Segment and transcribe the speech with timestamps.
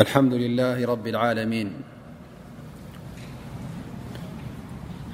[0.00, 1.72] الحمد لله رب العالمين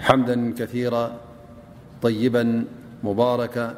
[0.01, 1.08] حمدا كثير
[2.03, 2.65] طيبا
[3.05, 3.76] مبارك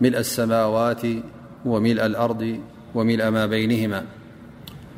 [0.00, 1.02] ملء السماوات
[1.64, 2.60] وملء الأرض
[2.94, 4.04] وملء ما بينهما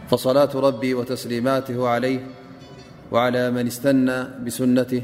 [0.09, 2.25] فصلاة ربي وتسليماته عليه
[3.11, 5.03] وعلى من استنى بسنته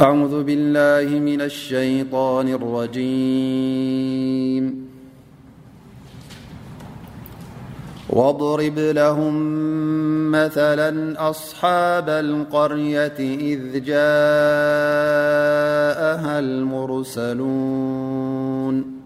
[0.00, 4.86] أعوذ بالله من الشيطان الرجيم
[8.10, 9.34] واضرب لهم
[10.30, 13.14] مثلا أصحاب القرية
[13.52, 19.05] إذ جاءها المرسلون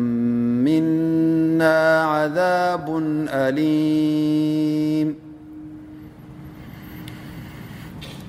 [0.60, 2.98] منا عذاب
[3.32, 5.29] أليم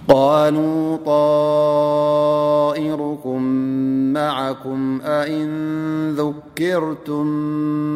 [0.07, 3.41] قالوا طائركم
[4.13, 7.25] معكم أإن ذكرتم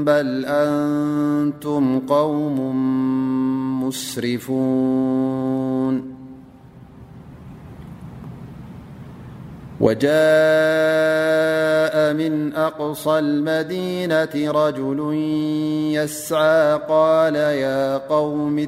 [0.03, 2.59] بل أنتم قوم
[3.83, 6.15] مسرفون
[9.81, 15.13] وجاء من أقصى المدينة رجل
[15.93, 18.67] يسعى قال يا قوم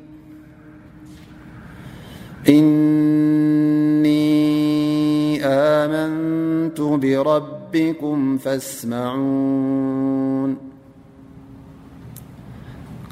[6.71, 10.57] نت بربكم فاسمعون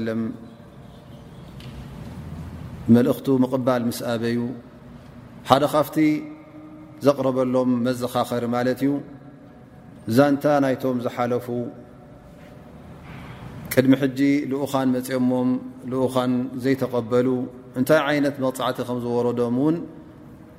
[0.00, 0.14] ى
[2.94, 4.38] መልእኽቱ ምቕባል ምስ ኣበዩ
[5.48, 5.96] ሓደ ካብቲ
[7.06, 8.92] ዘቕረበሎም መዘኻኸሪ ማለት እዩ
[10.16, 11.46] ዛንታ ናይቶም ዝሓለፉ
[13.72, 14.20] ቅድሚ ሕጂ
[14.52, 15.50] ልኡኻን መፅአሞም
[15.92, 16.32] ልኡኻን
[16.64, 17.28] ዘይተቐበሉ
[17.80, 19.76] እንታይ ዓይነት መቕፃዕቲ ከም ዝወረዶም እውን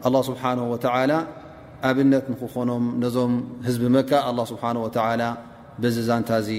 [0.07, 1.11] ኣላ ስብሓነ ወተዓላ
[1.89, 3.33] ኣብነት ንክኾኖም ነዞም
[3.67, 5.23] ህዝቢ መካ ኣላ ስብሓን ወተዓላ
[5.81, 6.49] በዚ ዛንታ እዚ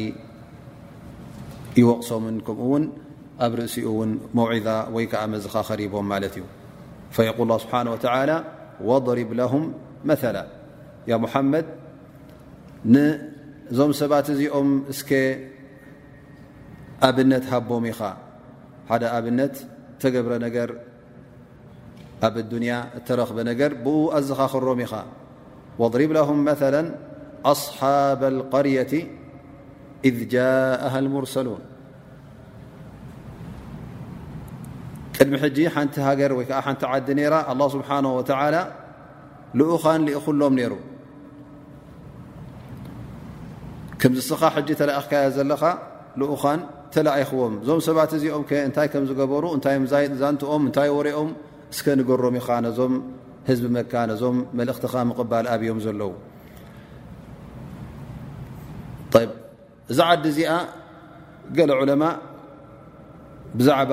[1.81, 2.83] ይወቕሶምን ከምኡ እውን
[3.41, 3.67] رأ
[4.35, 6.21] موعذ وي ك مز خربم
[7.11, 8.37] فيقل الله بحانه وتلى
[8.85, 9.63] واضرب لهم
[10.05, 10.45] مثلا
[11.11, 11.67] ا محمد
[13.77, 15.01] ዞم سبت ኦم اس
[17.03, 17.91] أبنت هبم
[19.27, 19.55] بنت
[20.01, 20.71] تقبر نر
[22.23, 22.67] ب الدن
[23.07, 23.91] ترخب ر ب
[24.27, 24.81] ز رم
[25.79, 26.83] واضرب لهم مثلا
[27.45, 28.93] أصحاب القرية
[30.09, 31.61] إذ جاءه المرسلون
[35.17, 37.89] ቅድሚ ሕጂ ሓንቲ ሃገር ወይ ከዓ ሓንቲ ዓዲ ነራ ኣه ስብሓ
[38.19, 38.57] ወላ
[39.59, 40.73] ልኡኻን እኹሎም ነይሩ
[44.01, 45.63] ከምዝስኻ ሕጂ ተላእኽካ ዘለኻ
[46.21, 46.61] ልኡኻን
[46.95, 51.31] ተላኢኽዎም ዞም ሰባት እዚኦም እንታይ ከም ዝገበሩ እታይዘንትኦም እንታይ ወርኦም
[51.75, 52.93] እስከ ንገሮም ኻ ነዞም
[53.49, 56.13] ህዝቢ መካ ነዞም መልእኽትኻ ምቕባል ኣብዮም ዘለዉ
[59.93, 60.53] እዚ ዓዲ እዚኣ
[61.57, 62.03] ገለ ዑለማ
[63.59, 63.93] ብዛዕባ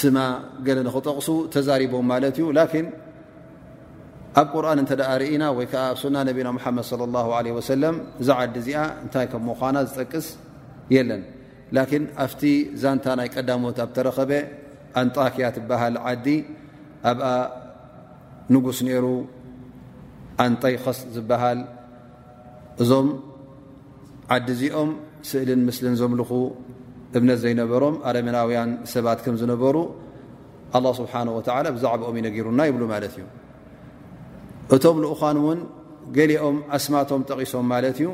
[0.00, 0.16] ስማ
[0.66, 2.86] ገለ ንኽጠቕሱ ተዛሪቦም ማለት እዩ ላኪን
[4.40, 7.94] ኣብ ቁርኣን እንተ ደኣ ርኢና ወይ ከዓ ኣብ ሱና ነቢና ሙሓመድ ለ ላሁ ለ ወሰለም
[8.22, 10.26] እዛ ዓዲ እዚኣ እንታይ ከም ምኳና ዝጠቅስ
[10.94, 11.22] የለን
[11.76, 12.42] ላኪን ኣብቲ
[12.82, 14.32] ዛንታ ናይ ቀዳሞት ኣብተረኸበ
[15.00, 16.26] ኣንጣኪያ ትበሃል ዓዲ
[17.10, 17.26] ኣብኣ
[18.54, 19.06] ንጉስ ነይሩ
[20.46, 21.60] ኣንጠይኸስ ዝበሃል
[22.84, 23.08] እዞም
[24.36, 24.90] ዓዲ እዚኦም
[25.28, 26.30] ስእልን ምስሊን ዘምልኹ
[27.18, 29.76] እብነት ዘይነበሮም ኣረምናውያን ሰባት ከም ዝነበሩ
[30.76, 31.12] ኣ ስብሓ
[31.76, 33.24] ብዛዕባኦም ይነጊሩና ይብሉ ማለት እዩ
[34.74, 35.60] እቶም ዝኡኳን ውን
[36.16, 38.08] ገሊኦም ኣስማቶም ጠቂሶም ማለት እዩ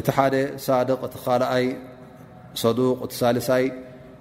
[0.00, 0.34] እቲ ሓደ
[0.66, 1.66] ሳድቅ እቲ ኻልኣይ
[2.62, 3.64] ሰዱቅ እቲ ሳልሳይ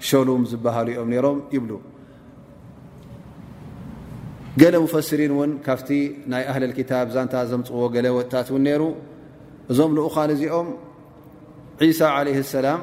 [0.09, 1.71] ሸሉም ዝበሃሉ ዮም ነሮም ይብሉ
[4.61, 5.89] ገለ ሙፈሲሪን እውን ካብቲ
[6.31, 8.81] ናይ እህልክታብ ዛንታ ዘምፅዎ ገለ ወጥታት እውን ነሩ
[9.71, 10.67] እዞም ዝኡኳን እዚኦም
[11.99, 12.81] ሳ ለ ሰላም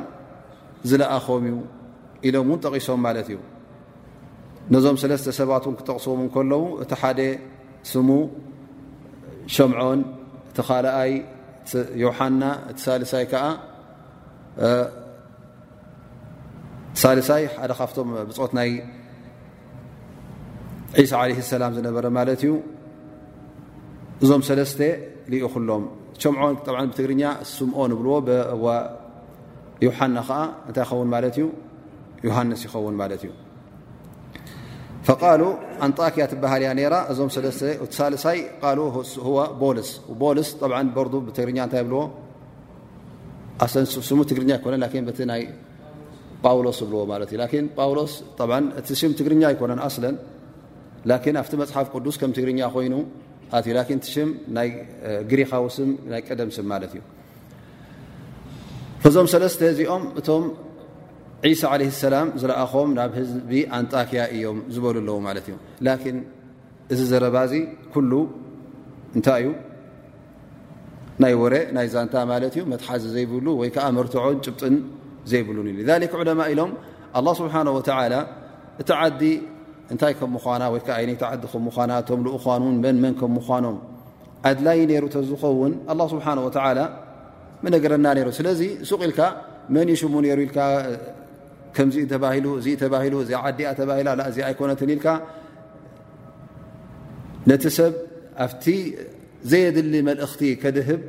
[0.91, 1.57] ዝለኣም እዩ
[2.27, 3.39] ኢሎም እውን ጠቂሶም ማለት እዩ
[4.73, 7.21] ነዞም ሰለስተ ሰባትን ክጠቕስዎም እንከለዉ እቲ ሓደ
[7.93, 8.09] ስሙ
[9.55, 10.01] ሸምዖን
[10.51, 11.12] እቲ ኻልኣይ
[12.05, 12.43] ዮሓና
[12.77, 13.45] ቲሳልሳይ ከዓ
[17.03, 18.71] ሳልሳይ ሓደ ካብቶም ብፆት ናይ
[21.03, 22.53] ዒሳ ዓለ ሰላም ዝነበረ ማለት እዩ
[24.23, 24.81] እዞም ሰለስተ
[25.33, 25.85] ልኡ ኩሎም
[26.23, 26.55] ሸምዖን
[26.91, 27.23] ብትግርኛ
[27.55, 28.12] ስምኦ ንብልዎ
[28.57, 28.65] እዋ
[29.83, 29.83] ና ን ን ክያ ዞይ ር ኛ
[32.25, 32.57] ውሎ ዎኛ ነ
[51.85, 52.99] ፅሓፍ ቅስ ትኛ ይኑ
[55.39, 55.53] ሪኻ
[56.29, 57.01] ቀም
[59.09, 60.42] እዞም ሰለስተ እዚኦም እቶም
[61.52, 65.54] ዒሳ ዓለ ሰላም ዝረኣኾም ናብ ህዝቢ ኣንጣክያ እዮም ዝበሉ ኣለዎ ማለት እዩ
[65.87, 66.18] ላን
[66.92, 67.54] እዚ ዘረባ ዚ
[67.94, 68.12] ኩሉ
[69.16, 69.50] እንታይ እዩ
[71.25, 74.76] ናይ ወረ ናይ ዛንታ ማለት እዩ መትሓዚ ዘይብሉ ወይከዓ መርትዖን ጭብጥን
[75.32, 76.73] ዘይብሉ እዩ ሊክ ዑለማ ኢሎም
[77.21, 78.14] ኣላ ስብሓነ ወተዓላ
[78.82, 79.23] እቲ ዓዲ
[79.92, 83.76] እንታይ ከምምኳና ወይከዓ ነ ተዓዲ ከምኳና እቶም ዝእኑን መንመን ከምምኳኖም
[84.50, 86.78] ኣድላይ ነይሩ ተዝኸውን ላ ስብሓ ወላ
[87.92, 88.07] ረና
[88.38, 89.21] ስለዚ ሱ ኢልካ
[89.75, 90.02] መን ይሽ
[97.76, 97.92] ሰብ
[98.45, 98.47] ኣ
[99.50, 101.00] ዘየድሊ መእቲ ከድህብ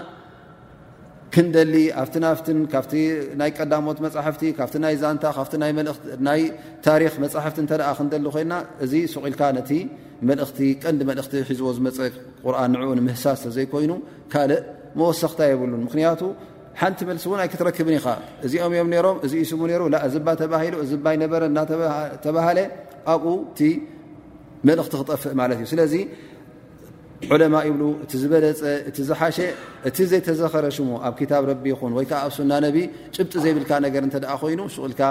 [1.35, 2.93] ክንደሊ ኣፍትንፍትን ካብቲ
[3.41, 6.41] ናይ ቀዳሞት መጻሕፍቲ ካብቲ ናይ ዛንታ ካናይ
[6.87, 9.71] ታሪክ መፃሕፍቲ እንተ ደኣ ክንደሊ ኮልና እዚ ስቂኢልካ ነቲ
[10.29, 11.99] መልእኽቲ ቀንዲ መልእኽቲ ሒዝዎ ዝመፀ
[12.45, 13.93] ቁርኣን ንዕኡንምህሳ ተዘይኮይኑ
[14.33, 14.62] ካልእ
[15.00, 16.21] መወሰኽታ የብሉን ምክንያቱ
[16.81, 18.07] ሓንቲ መልሲ እን ኣይክትረክብን ኢኻ
[18.47, 19.85] እዚኦም እዮም ሮም እዚ እስሙ ሩ
[20.19, 20.81] እ ባ ተሂ ይ
[21.33, 22.59] በረ እናተባሃለ
[23.13, 23.69] ኣብኡ ቲ
[24.69, 25.95] መልእክቲ ክጠፍእ ማለት እዩ ስለዚ
[27.35, 29.39] ዑለማ ይብ እቲ ዝበለፀ እቲ ዝሓሸ
[29.89, 32.77] እቲ ዘይተዘኸረሽሙ ኣብ ታ ረቢ ይኹን ወይዓ ኣብ ሱና ነቢ
[33.17, 35.03] ጭጢ ዘይብልካ ገር እ ኮይኑ ቁልካ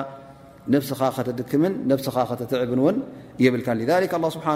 [0.74, 1.64] ነስኻ ከተድክም
[2.06, 2.98] ስኻ ተትዕብን እን
[3.44, 3.62] ይብል
[4.36, 4.48] ስብሓ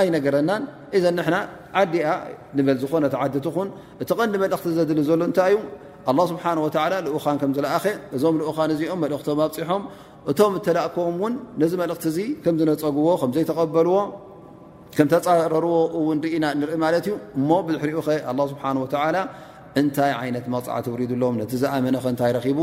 [0.00, 0.50] ኣይነገረና
[0.96, 1.42] እዘ ና
[1.82, 2.16] ዓዲ ኣ
[2.60, 3.68] ንበል ዝኾነዓዲት ን
[4.08, 5.60] ቲ ቀንዲ መልእክቲ ዘድል ዘሎ እታይ እዩ
[6.10, 6.58] ኣላ ስብሓላ
[7.06, 9.82] ዝኡኻን ከምዝለኣ ኸ እዞም ልኡኻን እዚኦም መልእኽቶም ኣብፂሖም
[10.30, 13.96] እቶም ተላእከቦም ውን ነዚ መልእኽቲ ዚ ከምዝነፀጉዎ ከምዘይተቀበልዎ
[14.96, 18.16] ከም ተፃረርዎ እውን ኢና ንርኢ ማለት እዩ እሞ ብሕሪኡ ኸ
[18.52, 18.64] ስብሓ
[19.80, 22.60] እንታይ ይነት መፅዕት ውሪድሎም ነቲ ዝኣመነ ኸ እንታይ ረኪቡ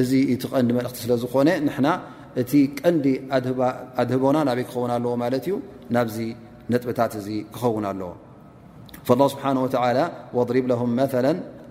[0.00, 1.86] እዚ እቲ ቀንዲ መልእኽቲ ስለ ዝኾነ ንና
[2.42, 3.04] እቲ ቀንዲ
[4.00, 5.54] ኣድህቦና ናበይ ክኸውን ኣለዎ ማለት እዩ
[5.96, 6.18] ናብዚ
[6.74, 8.10] ነጥብታት እዚ ክኸውን ኣለዎ
[9.10, 9.44] ስብሓ
[10.40, 11.06] ወضሪብ ለም መ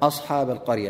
[0.09, 0.89] ኣስሓብ ቀርያ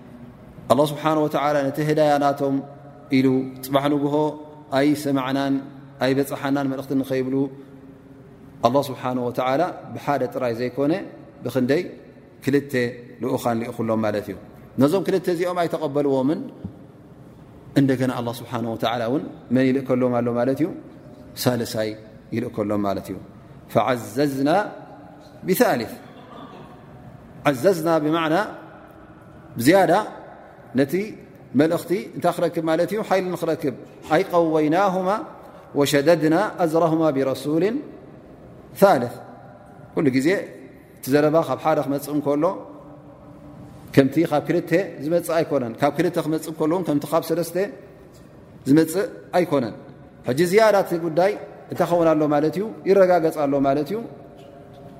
[0.71, 2.55] ኣላ ስብሓን ወላ ነቲ ህዳያናቶም
[3.17, 3.27] ኢሉ
[3.65, 4.15] ፅባሕ ንብሆ
[4.77, 5.53] ኣይ ሰማዕናን
[6.03, 7.35] ኣይ በፅሓናን መልእኽት ንኸይብሉ
[8.67, 9.61] ኣላ ስብሓ ወላ
[9.95, 10.93] ብሓደ ጥራይ ዘይኮነ
[11.43, 11.81] ብክንደይ
[12.45, 12.73] ክልተ
[13.23, 14.37] ልኡኻን ሊእኹሎም ማለት እዩ
[14.83, 16.39] ነዞም ክልተ እዚኦም ኣይተቐበልዎምን
[17.79, 19.23] እንደገና ኣላ ስብሓ ወላ እውን
[19.55, 20.67] መን ይልእከሎም ኣሎ ማለት እዩ
[21.43, 21.89] ሳልሳይ
[22.35, 23.17] ይልእ ከሎም ማለት እዩ
[24.17, 24.49] ዘዝና
[25.49, 25.51] ብ
[27.65, 28.09] ዘዝና ብ
[30.79, 30.93] ነቲ
[31.59, 33.75] መልእኽቲ እንታይ ክረክብ ማለት እዩ ሓይሊ ንክረክብ
[34.15, 35.09] ኣይ ቀወይናሁማ
[35.79, 37.63] ወሸደድና ኣዝረሁማ ብረሱል
[39.01, 39.03] ል
[39.93, 40.27] ኩሉ ግዜ
[40.97, 42.43] እቲ ዘረባ ካብ ሓደ ክመፅእ እንከሎ
[43.95, 44.71] ከምቲ ካብ ክልተ
[45.03, 47.55] ዝመፅእ ኣይኮነን ካብ ክል ክመፅእ ልዎ ከምቲ ካብ ሰለስተ
[48.69, 49.05] ዝመፅእ
[49.39, 49.75] ኣይኮነን
[50.27, 51.31] ሕጂ ዝያዳት ጉዳይ
[51.71, 53.99] እንታይኸውና ሎ ማለት እዩ ይረጋገፅኣሎ ማለት እዩ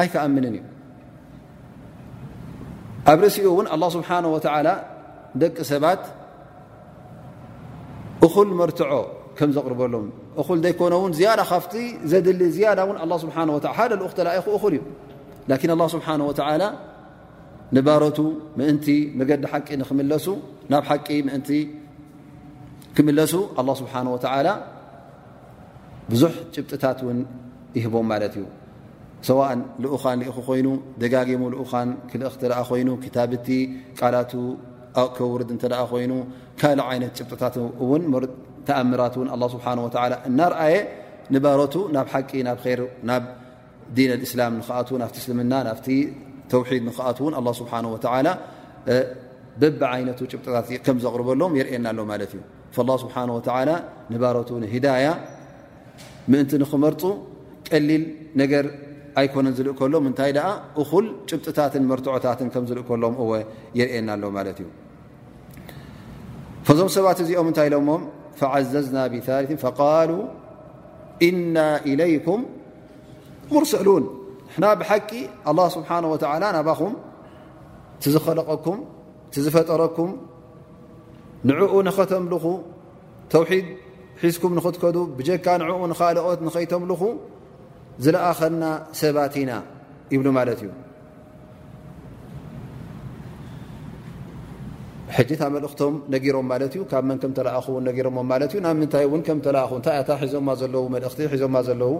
[0.00, 0.78] ይ
[3.10, 3.46] ኣብ ርእሲኡ
[4.66, 4.68] ل
[5.42, 5.88] ደቂ ባ
[9.40, 11.30] ር ዘርበሎም ዘይ
[16.60, 16.68] ዩ
[17.76, 18.18] ንባሮቱ
[18.60, 18.86] ምእንቲ
[19.18, 21.50] መገዲ ሓቂ ኽሱናብ ሓቂ ምቲ
[22.96, 23.92] ክምለሱ ኣ ስብሓ
[24.46, 24.50] ላ
[26.10, 27.20] ብዙሕ ጭብጥታት ውን
[27.76, 28.44] ይህቦም ማለት እዩ
[29.28, 30.68] ሰዋእን ልኡኻን ልኢኹ ኮይኑ
[31.02, 33.48] ደጋጊሙ ልኡኻን ክልእክ ተ ኣ ኮይኑ ክታብቲ
[34.00, 34.32] ቃላቱ
[35.16, 36.12] ከውርድ እተኣ ኮይኑ
[36.62, 37.56] ካልእ ዓይነት ጭብጥታት
[37.90, 38.02] ውን
[38.68, 39.66] ተኣምራት ኣ ስብሓ
[40.30, 40.74] እናርኣየ
[41.34, 43.24] ንባሮቱ ናብ ሓቂ ናብ ር ናብ
[43.96, 45.72] ዲን እስላም ንክኣት ናፍ እስልምና ና
[46.52, 48.28] ተውድ ንከኣትእውን ኣ ስብሓ ወላ
[49.62, 52.40] በብ ዓይነቱ ጭብጥታት ከም ዘቕርበሎዎም የርእና ኣሎ ማለት እዩ
[53.02, 53.16] ስብሓ
[54.12, 55.06] ንባሮቱ ንሂዳያ
[56.32, 57.02] ምእንቲ ንክመርፁ
[57.68, 58.04] ቀሊል
[58.40, 58.64] ነገር
[59.20, 60.48] ኣይኮነን ዝልእ ከሎም እንታይ ደኣ
[60.82, 63.30] እኹል ጭብጥታትን መርትዖታትን ከም ዝልእ ከሎም እወ
[63.80, 64.68] የርእና ኣሎ ማለት እዩ
[66.78, 67.90] ዞም ሰባት እዚኦም እንታይ ኢሎሞ
[68.54, 70.10] ዓዘዝና ብልን ቃሉ
[71.30, 71.56] እና
[71.90, 72.40] ኢለይኩም
[73.54, 74.04] ሙርሰሉን
[74.56, 75.10] ሕና ብሓቂ
[75.50, 76.94] ኣላه ስብሓን ወላ ናባኹም
[78.02, 78.78] ትዝኸለቀኩም
[79.44, 80.10] ዝፈጠረኩም
[81.48, 82.44] ንዕኡ ንኸተምልኹ
[83.32, 83.66] ተውሒድ
[84.22, 87.02] ሒዝኩም ንኽትከዱ ብጀካ ንዕኡ ንኻልኦት ንኸይተምልኹ
[88.04, 88.62] ዝለኣኸና
[89.00, 89.52] ሰባትኢና
[90.14, 90.70] ይብሉ ማለት እዩ
[95.16, 98.18] ሕጂ ታ መልእክቶም ነጊሮም ማለት እዩ ካብ መን ከም ተኣኹ ነሮም
[98.50, 101.92] እዩ ናብ ምንታይ እን ከም ተኣኹ ታይእያታ ሒዞማ ዘለው መልእኽቲ ሒዞማ ዘለው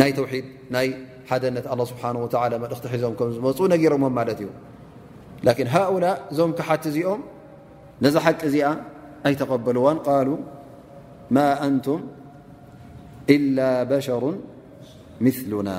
[0.00, 0.86] ናይ ተውሒድ ናይ
[1.30, 2.02] ሓደነት ኣ ስብሓ
[2.64, 4.48] መልኽቲ ሒዞም ከም ዝመፁ ነጊሮሞም ማለት እዩ
[5.46, 7.20] ላን ሃኡላ እዞም ክሓቲ እዚኦም
[8.04, 8.66] ነዛ ሓቂ እዚኣ
[9.28, 10.28] ኣይተቀበልዋን ቃሉ
[11.36, 12.00] ማ ኣንቱም
[13.34, 13.58] ኢላ
[13.90, 14.24] በሸሩ
[15.26, 15.70] ምስሉና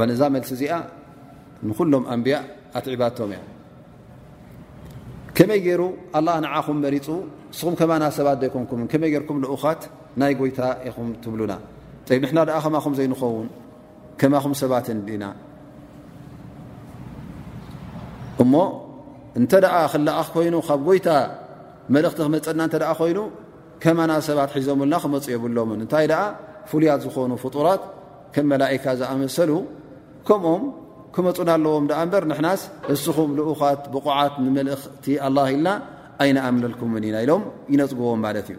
[0.00, 0.74] ብ እዛ መልሲ እዚኣ
[1.68, 2.36] ንኩሎም ኣንብያ
[2.78, 3.40] ኣት ዕባድቶም እያ
[5.38, 5.82] ከመይ ገይሩ
[6.18, 7.06] ኣላ ንዓኹም መሪፁ
[7.52, 9.82] ንስኹም ከማናሰባት ዘይኮንኩም ከመይ ገርኩም ዝኡኻት
[10.20, 11.52] ናይ ጎይታ ኢኹም ትብሉና
[12.08, 13.48] ብ ንሕና ድኣ ከማኹም ዘይንኸውን
[14.20, 15.24] ከማኹም ሰባትን ና
[18.42, 18.54] እሞ
[19.38, 21.08] እንተ ደኣ ክለኣ ኮይኑ ካብ ጎይታ
[21.94, 23.18] መልእኽቲ ክመፀና እንተኣ ኮይኑ
[23.82, 26.22] ከማና ሰባት ሒዞምልና ክመፁ የብሎምን እንታይ ደኣ
[26.70, 27.82] ፍሉያት ዝኾኑ ፍጡራት
[28.34, 29.50] ከም መላእካ ዝኣመሰሉ
[30.28, 30.64] ከምኦም
[31.16, 35.68] ክመፁን ኣለዎም ደኣ በር ንሕናስ ንስኹም ልኡኻት ብቑዓት ንመልእኽቲ ኣላ ኢልና
[36.24, 37.42] ኣይነኣምነልኩምን ኢና ኢሎም
[37.74, 38.58] ይነፅግዎም ማለት እዩ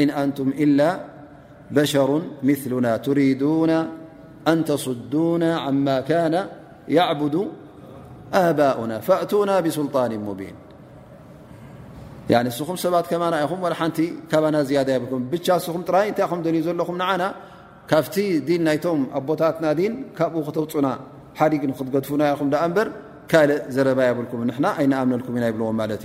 [0.00, 0.88] إن أንቱم إلا
[1.70, 2.10] بشر
[2.48, 3.70] مثلና تريدن
[4.48, 6.34] أن تصدون ع كان
[6.96, 7.36] يعبد
[8.32, 10.56] بؤና فእون بسلጣن بين
[12.58, 13.06] ስኹም ሰባት
[13.52, 14.06] ኹ ቲ
[15.46, 15.84] ቻ ስኹ ጥ
[16.18, 16.88] ታይ ዘለኹ
[17.90, 18.16] ካብቲ
[18.66, 18.84] ናይቶ
[19.18, 19.66] ኣቦታትና
[20.18, 20.88] ካብኡ ክተውፁና
[21.38, 22.42] ሓዲግ ክትገድፉና ኹ
[22.76, 22.88] በር
[23.32, 24.40] ካእ ዘረባ ይብልኩም
[24.72, 26.04] ኣይኣምልኩም ኢና ይብዎም እዩ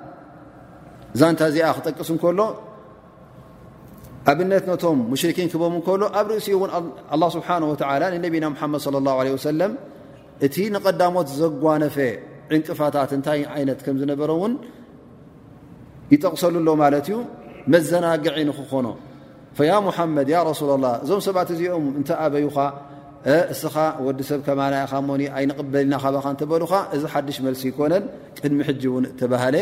[1.15, 2.39] እዛንታ እዚኣ ክጠቅስ ንከሎ
[4.31, 9.71] ኣብነት ነቶም ሙሽርኪን ክቦም እከሎ ኣብ ርእሲኡ እውን ስብሓ ንነቢና ሓመድ ለ ወሰለም
[10.45, 11.95] እቲ ንቀዳሞት ዘጓነፈ
[12.55, 14.53] ዕንቅፋታት እንታይ ዓይነት ከም ዝነበረ እውን
[16.13, 17.17] ይጠቕሰሉሎ ማለት እዩ
[17.73, 18.87] መዘናግዒ ንክኾኖ
[19.69, 22.57] ያ ሙሓመድ ያ ረሱላ ላ እዞም ሰባት እዚኦም እንተኣበይካ
[23.53, 28.03] እስኻ ወዲ ሰብ ከማናእኻ ሞኒ ኣይንቕበሊና ካካ እተበሉካ እዚ ሓድሽ መልሲ ይኮነን
[28.39, 29.55] ቅድሚ ሕጂ እውን ተባሃለ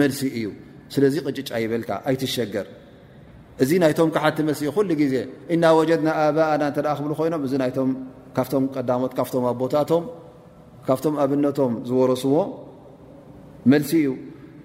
[0.00, 0.46] መልሲ እዩ
[0.94, 5.14] ስለዚ ቅጭጫ ይበልካ ኣይትሸገርእዚ ናይቶም ካሓቲ መልሲ እዩ ኩሉ ግዜ
[5.54, 10.04] እና ወጀድና ኣባእና እተ ክብሉ ኮይኖም እዚካቶም ቀዳሞት ካፍቶም ኣቦታቶም
[10.88, 12.34] ካብቶም ኣብነቶም ዝወረስዎ
[13.72, 14.10] መልሲ እዩ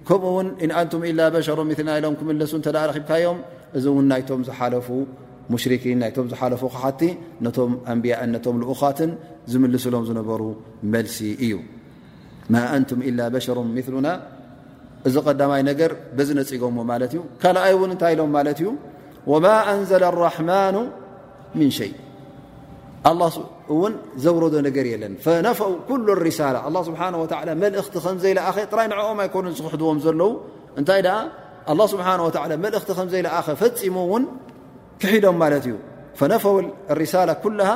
[0.07, 3.39] ከምኡውን እን ኣንቱም ኢላ በሸሮ ምሊና ኢሎም ክመለሱ ተ ረኪብካዮም
[3.77, 4.87] እዚ እውን ናይቶም ዝሓለፉ
[5.53, 7.01] ሙሽርኪን ናይቶም ዝሓለፉ ካሓቲ
[7.45, 9.11] ነቶም ኣንብያእን ነቶም ልኡኻትን
[9.51, 10.41] ዝምልስሎም ዝነበሩ
[10.95, 11.53] መልሲ እዩ
[12.53, 14.07] ማ ኣንቱም ኢላ በሸሮም ሉና
[15.07, 18.69] እዚ ቀዳማይ ነገር በዚ ነፅጎምዎ ማለት እዩ ካኣይ ውን እንታይ ኢሎም ማለት እዩ
[19.45, 19.91] ማ ንዘ
[20.49, 20.75] ማኑ
[21.77, 21.81] ሸ
[23.79, 23.93] ውን
[24.23, 25.13] ዘውረዶ ነገር የለን
[25.45, 25.71] ነፈው
[26.75, 26.93] ላ ስ
[27.83, 30.31] እቲ ዘይኣኸ ራይ ንኦም ኣይኮኑ ዝክሕድዎም ዘለው
[30.79, 31.01] እንታይ
[31.91, 31.93] ስ
[32.65, 34.25] መእቲ ከዘይኣኸ ፈፂሙ ን
[35.01, 35.75] ክሒሎም ማት እዩ
[36.31, 37.73] ነው ላ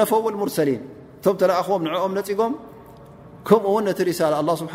[0.00, 0.82] ነፈው ርሰሊን
[1.18, 2.52] እቶም ተኣቦም ንኦም ነፅጎም
[3.48, 4.74] ከምኡውን ነቲ ስሓ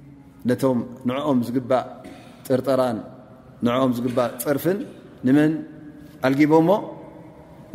[0.49, 1.85] ነቶም ንዕኦም ዝግባእ
[2.47, 2.97] ጥርጠራን
[3.65, 4.77] ንኦም ዝግባእ ፅርፍን
[5.27, 5.51] ንመን
[6.27, 6.69] ኣልጊቦሞ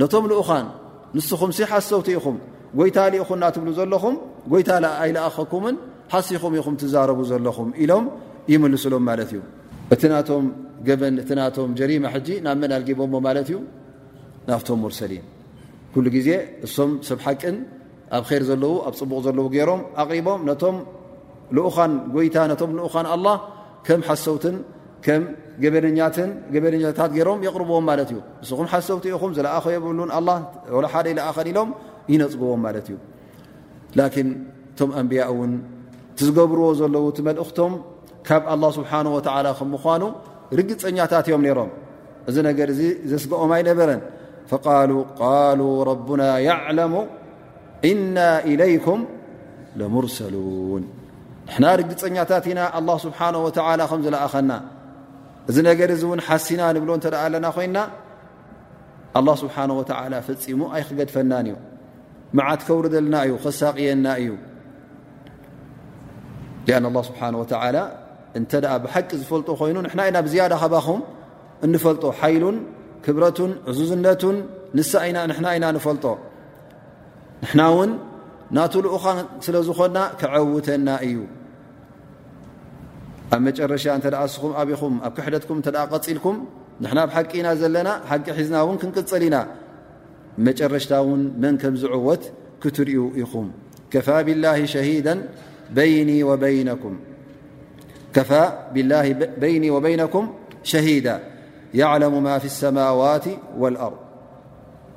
[0.00, 0.66] ነቶም ዝኡኳን
[1.16, 2.36] ንስኹም ስ ሓሰውቲ ኢኹም
[2.78, 4.14] ጎይታሊኢኹን እናትብሉ ዘለኹም
[4.52, 4.70] ጎይታ
[5.04, 5.76] ኣይልኣኸኩምን
[6.12, 8.04] ሓስኹም ኢኹም ትዛረቡ ዘለኹም ኢሎም
[8.52, 9.40] ይምልስሎም ማለት እዩ
[9.94, 10.44] እቲ ናቶም
[10.88, 13.58] ገበን እቲ ናቶም ጀሪማ ሕጂ ናብ መን ኣልጊቦሞ ማለት እዩ
[14.48, 15.24] ናፍቶም ሙርሰሊን
[15.94, 16.28] ኩሉ ግዜ
[16.66, 17.56] እሶም ሰብ ሓቅን
[18.18, 20.66] ኣብ ር ዘለው ኣብ ፅቡቕ ዘለዎ ገይሮም ኣቕሪቦም ቶ
[21.56, 23.26] ልኡኻን ጎይታ ነቶም ልኡኻን ኣላ
[23.86, 24.56] ከም ሓሰውትን
[25.06, 25.22] ከም
[25.60, 30.28] ንገበነኛታት ገይሮም የቕርብዎም ማለት እዩ ንስኹም ሓሰውቲ ኢኹም ዝለኣኸ የብሉን ኣላ
[30.76, 31.68] ወለሓደ ይለኣኸን ኢሎም
[32.12, 32.96] ይነፅግዎም ማለት እዩ
[33.98, 34.28] ላኪን
[34.72, 35.52] እቶም ኣንብያ እውን
[36.18, 37.72] ትዝገብርዎ ዘለዉ ቲመልእኽቶም
[38.28, 40.02] ካብ ኣላ ስብሓን ወዓላ ከም ምኳኑ
[40.60, 41.70] ርግፀኛታት እዮም ነይሮም
[42.30, 42.82] እዚ ነገር እዚ
[43.12, 44.02] ዘስግኦም ኣይነበረን
[44.52, 45.60] ፈቃሉ ቃሉ
[45.92, 46.94] ረቡና የዕለሙ
[47.92, 48.16] ኢና
[48.52, 49.00] ኢለይኩም
[49.80, 50.84] ለሙርሰሉን
[51.48, 54.52] ንሕና ርግፀኛታት ኢና ኣላه ስብሓን ወላ ከም ዝለእኸና
[55.50, 57.78] እዚ ነገር እዚ እውን ሓሲና ንብሎ እተኣ ኣለና ኮይና
[59.18, 61.54] ኣላه ስብሓን ወላ ፈፂሙ ኣይክገድፈናን እዩ
[62.38, 64.28] መዓት ከውርደልና እዩ ከሳቅየና እዩ
[66.78, 67.76] ኣን ኣላه ስብሓን ወተላ
[68.40, 71.00] እንተ ኣ ብሓቂ ዝፈልጦ ኮይኑ ንሕና ኢና ብዝያዳ ኸባኹም
[71.66, 72.56] እንፈልጦ ሓይሉን
[73.04, 74.36] ክብረቱን ዕዙዝነቱን
[74.80, 76.04] ንንና ኢና ንፈልጦ
[77.50, 77.90] ንና ውን
[78.54, 81.18] ናት ልኡኻን ስለዝኾና ክዓውተና እዩ
[83.34, 86.36] ኣብ መጨረሻ እተ እስኹም ኣብኹም ኣብ ክሕደትኩም እተ ቀፂልኩም
[86.84, 89.36] ንሕና ብ ሓቂ ኢና ዘለና ሓቂ ሒዝና እውን ክንቅፀል ኢና
[90.46, 92.24] መጨረሽታ ውን መን ከም ዝዕወት
[92.62, 93.48] ክትርዩ ኢኹም
[93.92, 94.08] ከፋ
[98.76, 99.00] ብላ
[99.42, 100.26] በይኒ ወበይነኩም
[100.70, 101.06] ሸሂዳ
[101.80, 103.24] ያዕለሙ ማ ፍ ሰማዋት
[103.62, 103.96] ወኣርض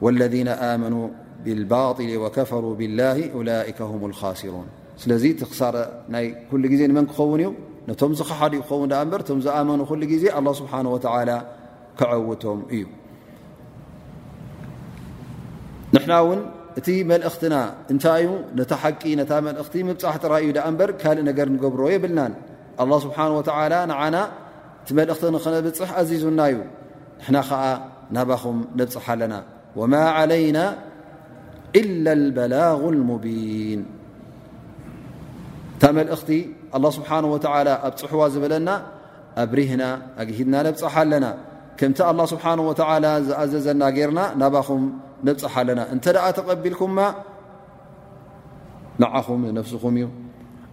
[0.06, 0.34] ወለذ
[0.70, 0.94] ኣመኑ
[1.46, 1.48] ብ
[5.04, 5.12] ስለ
[5.52, 5.76] ክሳረ
[6.72, 7.50] ይ ዜ መን ክኸን እዩ
[8.00, 8.90] ቶም ዝሓዱ ይኸን
[9.46, 9.78] ዝኣኑ
[10.24, 10.26] ዜ
[10.60, 10.72] ስሓ
[12.00, 12.84] ክውቶም እዩ
[15.96, 16.12] ንና
[16.80, 17.56] እቲ መእኽትና
[17.94, 18.28] እንታይዩ
[18.72, 18.74] ቂ
[19.64, 20.48] እቲ ሕራእዩ
[20.90, 21.20] ር ካእ
[21.64, 22.20] ገብሮ የብልና
[23.04, 23.06] ስ
[24.90, 26.58] እቲ እቲ ነብፅሕ ኣዙናእዩ
[27.38, 27.42] ና
[28.18, 29.34] ናባኹም ብፅ ኣና
[31.82, 33.82] ኢላ ልበላغ ሙቢን
[35.74, 36.30] እንታ መልእኽቲ
[36.76, 38.70] ኣላه ስብሓን ወላ ኣብ ፅሑዋ ዝበለና
[39.42, 39.84] ኣብ ሪህና
[40.22, 41.26] ኣግሂድና ነብፅሓ ኣለና
[41.80, 44.84] ከምቲ ኣላه ስብሓን ወላ ዝኣዘዘና ጌርና ናባኹም
[45.28, 46.98] ነብፅሓ ኣለና እንተ ደኣ ተቐቢልኩማ
[49.04, 50.08] ንዓኹም ነፍስኹም እዩ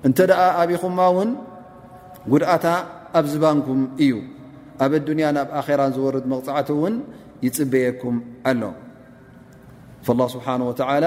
[0.09, 1.31] እንተ ደኣ ኣብኹማ እውን
[2.33, 2.67] ጉድኣታ
[3.21, 4.15] ኣብ ዝባንኩም እዩ
[4.87, 6.97] ኣብ ኣድንያ ናብ ኣኼራን ዝወርድ መቕፃዕቲ እውን
[7.47, 8.17] ይፅበየኩም
[8.53, 8.63] ኣሎ
[10.07, 11.07] ፍاላه ስብሓን ወዓላ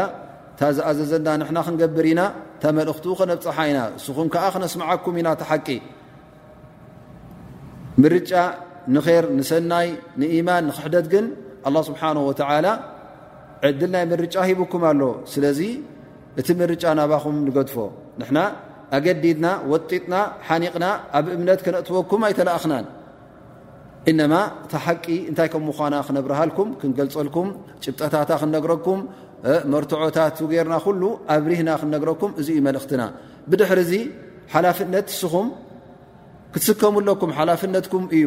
[0.60, 2.22] ታ ዝኣዘዘና ንሕና ክንገብር ኢና
[2.62, 5.68] ተ መልእኽቱ ከነብፅሓ ኢና እስኹም ከዓ ክነስማዓኩም ኢና ተሓቂ
[8.04, 8.32] ምርጫ
[8.96, 9.88] ንኸር ንሰናይ
[10.20, 11.26] ንኢማን ንክሕደት ግን
[11.68, 12.68] ኣላه ስብሓን ወተዓላ
[13.68, 15.02] ዕድል ናይ ምርጫ ሂብኩም ኣሎ
[15.34, 15.60] ስለዚ
[16.40, 17.76] እቲ ምርጫ ናባኹም ንገድፎ
[18.20, 18.40] ንሕና
[18.98, 20.14] ኣገዲድና ወጢጥና
[20.48, 20.86] ሓኒቕና
[21.18, 22.86] ኣብ እምነት ከነእትወኩም ኣይተላእኽናን
[24.10, 24.34] እነማ
[24.66, 27.48] እቲ ሓቂ እንታይ ከምምኳና ክነብረሃልኩም ክንገልፀልኩም
[27.84, 29.00] ጭብጠታታ ክነግረኩም
[29.74, 31.02] መርትዖታት ገርና ሉ
[31.36, 33.02] ኣብሪህና ክነግረኩም እዚዩ መልእኽትና
[33.50, 33.94] ብድሕር ዚ
[34.54, 35.48] ሓላፍነት ስኹም
[36.54, 38.26] ክትስከሙለኩም ሓላፍነትኩም እዩ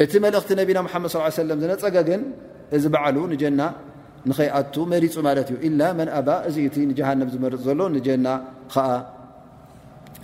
[0.05, 2.23] እቲ መልእኽቲ ነና መድ ص ለም ዝነፀገግን
[2.77, 3.61] እዚ በዓሉ ንጀና
[4.29, 8.27] ንኸይኣቱ መሪፁ ማለት እዩ ኢላ መን ኣባ እዚእቲ ንጀሃንም ዝመርፅ ዘሎ ንጀና
[8.73, 8.89] ከዓ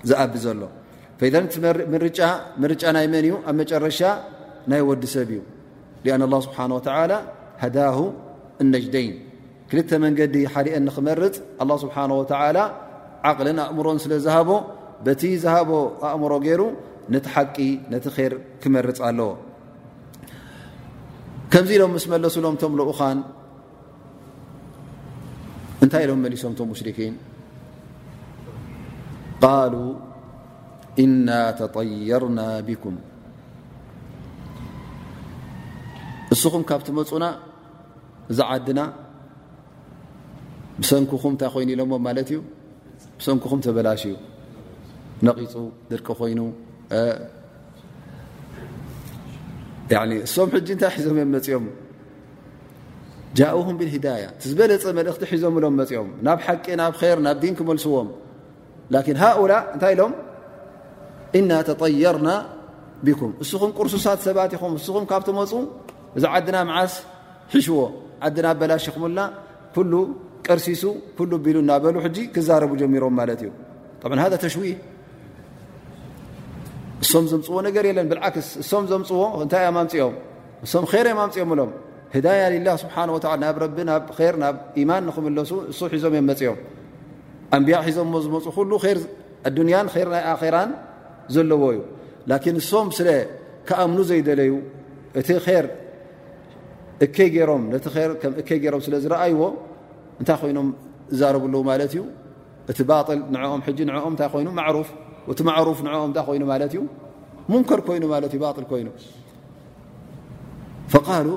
[0.09, 0.61] ዝኣብ ዘሎ
[2.07, 4.01] ርጫ ናይ መን እዩ ኣብ መጨረሻ
[4.73, 5.31] ናይ ወዲ ሰብ
[6.05, 6.59] እዩ ኣን اه ስብሓ
[7.63, 7.97] ሃዳሁ
[8.63, 9.15] እነጅደይን
[9.71, 12.59] ክልተ መንገዲ ሓአ ንክመርፅ ኣ ስብሓ ወተላ
[13.29, 14.51] ዓቕልን ኣእምሮን ስለዝሃቦ
[15.07, 15.71] በቲ ዝሃቦ
[16.09, 16.63] ኣእምሮ ገይሩ
[17.15, 17.57] ነቲ ሓቂ
[17.93, 19.31] ነቲ ኸር ክመርፅ ኣለዎ
[21.53, 23.19] ከምዚ ኢሎም ምስ መለሱሎም ቶም ኡኻን
[25.85, 27.15] እንታይ ኢሎም መሊሶም ቶም ሙሽርኪን
[29.45, 29.75] ቃሉ
[31.05, 31.29] እና
[31.61, 32.97] ተጠየርና ብኩም
[36.35, 37.25] እስኹም ካብቲመፁና
[38.39, 38.81] ዝዓድና
[40.83, 42.39] ብሰንኩኹም እንታይ ኮይኑ ኢሎዎ ት እዩ
[43.27, 44.15] ሰንኩኹም ተበላሽ እዩ
[45.27, 45.53] ነቒፁ
[45.91, 46.41] ድርቂ ኮይኑ
[50.27, 51.67] እሶም ሕ እታይ ሒዞምእዮም መፅኦም
[53.39, 54.07] ጃም ብዳ
[54.49, 58.09] ዝበለፀ መልእኽቲ ሒዞምሎም መፅኦም ናብ ሓቂ ናብ ር ናብ ዲን ክመልስዎም
[59.23, 60.13] ሃؤላ እንታይ ኢሎም
[61.39, 62.29] እና ተጠየርና
[63.07, 65.53] ብኩም እስኹም ቅርሱሳት ሰባት ኹም እስኹም ካብ ቲመፁ
[66.19, 66.93] እዚ ዓድና መዓስ
[67.55, 67.79] ሒሽዎ
[68.27, 69.19] ዓድና በላሽ ኹምና
[70.49, 70.85] ቀርሲሱ
[71.31, 73.51] ሉ ቢሉ እናበሉ ሕጂ ክዛረቡ ጀሚሮም ማለት እዩ
[74.45, 74.63] ተሽሕ
[77.05, 81.71] እሶም ዘምፅዎ ነገር የለን ብክስ እም ዘምፅዎ እንታይ ምፅኦምእም ይር የማምፅኦምሎም
[82.15, 86.59] ህዳያ ላ ስብሓወ ናብ ረ ናብ ር ናብ ኢማን ንክምለሱ እስም ሒዞም እየ መፅኦም
[87.57, 88.99] ኣንቢያቅ ሒዞም ዝመፁ ሉ ር
[89.51, 90.71] ኣንያን ይር ናይ ኣራን
[91.35, 91.81] ዘለዎ እዩ
[92.31, 93.09] ላ እሶም ስለ
[93.69, 94.53] ከኣምኑ ዘይደለዩ
[95.21, 95.29] እቲ
[95.63, 95.67] ር
[97.05, 97.87] እከይ ይሮምነቲ
[98.55, 99.41] እይ ገይሮም ስለ ዝረኣይዎ
[100.23, 100.69] እታይ ይኖም
[101.21, 102.03] ዛረብ ማ ዩ
[102.71, 102.93] እቲ ባ
[103.35, 103.63] ንኦም
[104.07, 104.51] ኦም እታይ ይኑ
[104.89, 104.93] ፍ
[105.33, 106.83] እቲ ሩፍ ኦምእታ ይኑ እዩ
[107.53, 108.35] ሙንከር ይኑ እዩ
[108.73, 108.89] ኮይኑ
[111.27, 111.29] ሉ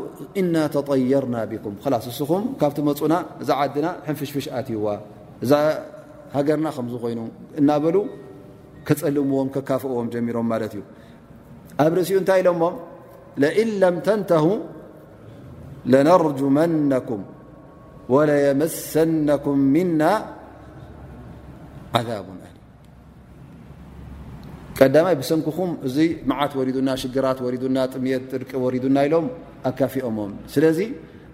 [0.42, 4.86] እና ተጠየርና ብኩም ስ እስኹም ካብቲ መፁና እዛ ዓድና ንፍሽፍሽ ኣትይዋ
[5.44, 5.52] እዛ
[6.36, 7.20] ሃገርና ከምዝኾይኑ
[7.60, 7.96] እናበሉ
[8.88, 10.82] ከፀልምዎም ከካፍእዎም ጀሚሮም ማለት እዩ
[11.84, 12.63] ኣብ ርእሲኡ እንታይ ኢሎሞ
[13.44, 14.46] ለእ ለም ተንተه
[15.94, 17.22] ለነርجመነኩም
[18.15, 19.62] ወመሰነኩም
[20.02, 20.10] ና
[22.28, 22.36] ቡ
[24.82, 25.98] ቀዳማይ ብሰንኪኹም እዚ
[26.30, 29.28] መዓት ወሪዱና ሽግራት ወና ጥምት ርቂ ወሪዱና ኢሎም
[29.70, 30.80] ኣካፊኦሞም ስለዚ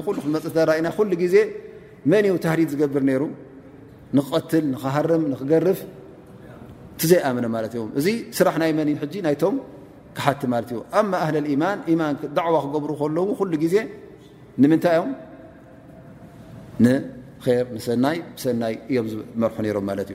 [0.08, 0.54] ቁር መፅ
[0.86, 1.36] ና ሉ ግዜ
[2.12, 3.22] መን ዩ ተህዲድ ዝገብር ይሩ
[4.18, 5.80] ንክቀትል ንክሃርም ንኽገርፍ
[7.00, 8.08] ቲ ዘይኣመነ ማለት እዮም እዚ
[8.38, 9.54] ስራሕ ናይ መን እ ናይቶም
[10.16, 12.08] ክሓቲ ማት እዩ ኣ ኣህ ማን ማ
[12.48, 13.76] ዕዋ ክገብሩ ከለዎ ኩሉ ግዜ
[14.62, 15.12] ንምንታይኦም
[16.84, 17.00] ንር
[17.76, 20.10] ንሰናይ ሰናይ እዮም ዝመርሑ ሮም ማት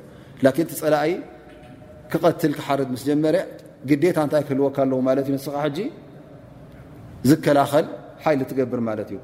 [0.71, 1.11] እዩፀላይ
[2.11, 3.41] ክቀትል ክሓርድ ምስጀመርያ
[3.89, 5.79] ግዴታ እንታይ ክህልወካ ኣለዉ ማለት እዩ ንስኻ ሕጂ
[7.29, 7.85] ዝከላኸል
[8.23, 9.19] ሓይሊ ትገብር ማለት እዩ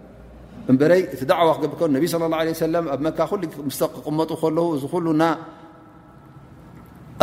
[0.72, 3.20] እምበይ እቲ ደዕዋ ክገብርከ ነቢ ለ ሰም ኣብ መካ
[3.78, 5.24] ስ ክቕመጡ ከለዉ እዚ ሉና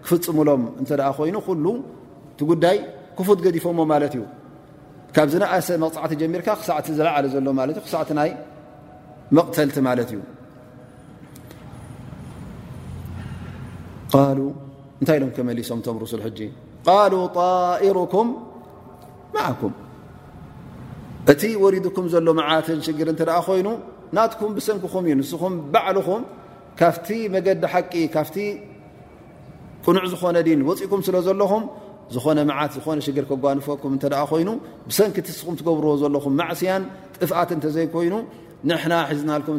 [0.07, 0.85] ክፍፅሙሎም እ
[1.17, 1.67] ኮይኑ ሉ
[2.39, 2.77] ቲ ጉዳይ
[3.19, 4.23] ክፉት ገዲፎዎ ት እዩ
[5.17, 7.47] ካብ ዝነእሰ መቕፃዕቲ ጀሚርካ ክሳዕቲ ዝለዓለ ሎ
[7.85, 8.31] ክሳዕ ይ
[9.37, 9.89] መቕተልቲ እዩ
[15.01, 15.25] እንታይ ሎ
[15.61, 16.13] መሶምም ሱ
[21.31, 23.15] እቲ ወሪድኩም ዘሎ መዓትን ሽር እ
[23.49, 23.69] ኮይኑ
[24.17, 25.37] ናትኩም ብሰንኪኹም እዩ ንኹ
[26.07, 26.09] ኹ
[26.81, 28.37] ካብቲ መገዲ ሓቂ ካብቲ
[29.85, 31.65] ቅኑዕ ዝኾነ ድን ወፅእኩም ስለ ዘለኹም
[32.15, 34.51] ዝኾነ መዓት ዝኾነ ሽግር ክጓንፈኩም እንተ ደኣ ኮይኑ
[34.89, 36.83] ብሰንኪትስኹም ትገብርዎ ዘለኹም ማዕስያን
[37.21, 38.15] ጥፍኣት እንተዘይኮይኑ
[38.69, 39.57] ንሕና ሒዝናልኩም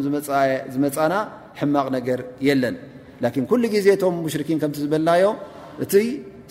[0.77, 1.13] ዝመፃና
[1.60, 2.75] ሕማቕ ነገር የለን
[3.23, 5.25] ላን ኩሉ ግዜ ቶም ሙሽርኪን ከምቲዝበልናዮ
[5.86, 5.93] እቲ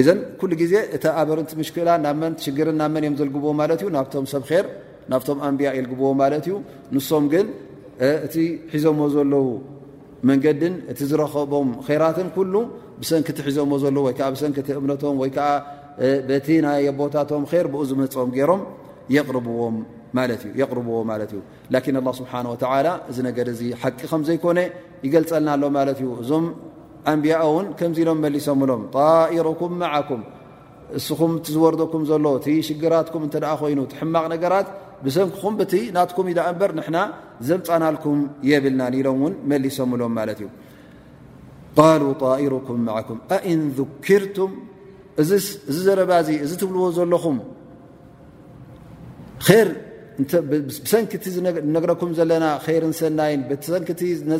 [0.00, 0.08] እዘ
[0.40, 4.66] ኩሉ ግዜ እቲ ኣበርንቲ ምሽክላ ናብመንሽግርን ናብመን እዮም ዘልግብዎ ማለት እዩ ናብቶም ሰብ ር
[5.12, 6.54] ናብቶም ኣንብያ የልግብዎ ማለት እዩ
[6.94, 7.46] ንሶም ግን
[8.26, 8.34] እቲ
[8.72, 9.46] ሒዞም ዘለዉ
[10.30, 11.68] መንገድን እቲ ዝረከቦም
[12.02, 12.54] ራትን ኩሉ
[13.00, 15.48] ብሰንኪቲ ሒዘም ዘለዉ ወይዓ ሰንኪቲ እምነቶም ወይከዓ
[16.28, 18.62] በቲ ናይ ቦታቶም ር ብኡ ዝመፅኦም ገይሮም
[19.16, 19.60] የቕርብዎ
[21.10, 21.40] ማለትእዩ
[21.74, 22.32] ላን ላ ስብሓ
[22.86, 24.58] ላ እዚ ነገ እዚ ሓቂ ከም ዘይኮነ
[25.06, 26.44] ይገልፀልና ኣሎ ማለት እዩእዞም
[27.16, 27.32] ንያ
[27.96, 28.82] ዚ ኢሎም ሶምሎም
[29.46, 30.22] ሮም
[30.98, 31.20] እስኹ
[31.54, 32.28] ዝርኩ ሎ
[32.66, 33.14] ሽራ እ
[33.60, 33.80] ኮይኑ
[34.14, 34.68] ማቕ ነራት
[35.04, 35.54] ብሰንኹም
[35.96, 36.28] ናኩም
[36.60, 36.72] በር
[37.48, 40.46] ዘምፃናልኩም የብልና ሎም ን መሶምሎም እዩ
[41.80, 42.88] ሮም
[43.52, 44.38] እን ذክርቱ
[45.22, 45.30] እዚ
[45.84, 46.12] ዘረባ
[46.46, 47.36] እዚ ትብልዎ ዘለኹም
[50.92, 51.12] ሰንኪ
[51.76, 52.32] ነግረኩም ዘና
[52.86, 53.34] ርሰናይ
[53.68, 53.70] ሰ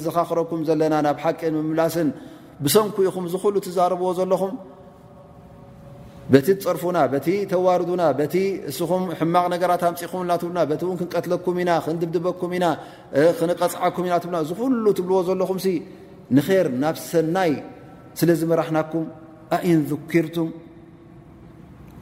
[0.06, 0.60] ዘኻክረኩም
[0.92, 2.08] ና ናብ ሓቂን ምላስን
[2.64, 4.52] ብሰንኩኢኹም ዝኩሉ ትዛረብዎ ዘለኹም
[6.32, 8.34] በቲ ፅርፉና በቲ ተዋርዱና በቲ
[8.70, 12.66] እስኹም ሕማቕ ነገራት ኣምፅኹም ልናትብልና በቲ እውን ክንቀትለኩም ኢና ክንድብድበኩም ኢና
[13.38, 15.58] ክንቐፅዓኩም ኢና ትብና ዝኩሉ ትብልዎ ዘለኹም
[16.36, 17.52] ንኸር ናብ ሰናይ
[18.20, 19.06] ስለዝመራሕናኩም
[19.56, 20.48] ኣእንዝኪርቱም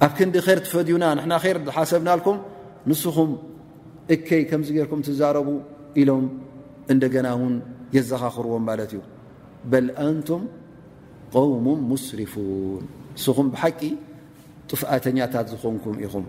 [0.07, 2.38] ኣብ ክንዲ ኸር ትፈድዩና ንሕና ር ዝሓሰብናልኩም
[2.90, 3.31] ንስኹም
[4.16, 5.49] እከይ ከምዚ ገርኩም ትዛረቡ
[6.03, 6.25] ኢሎም
[6.95, 7.55] እንደገና ውን
[7.97, 9.01] የዘኻኽርዎም ማለት እዩ
[9.72, 9.76] በ
[10.07, 10.42] ኣንቱም
[11.37, 12.83] قውሙ ሙስሪፉን
[13.16, 13.81] ንስኹም ብሓቂ
[14.70, 16.24] ጥፍኣተኛታት ዝኾንኩም ኢኹም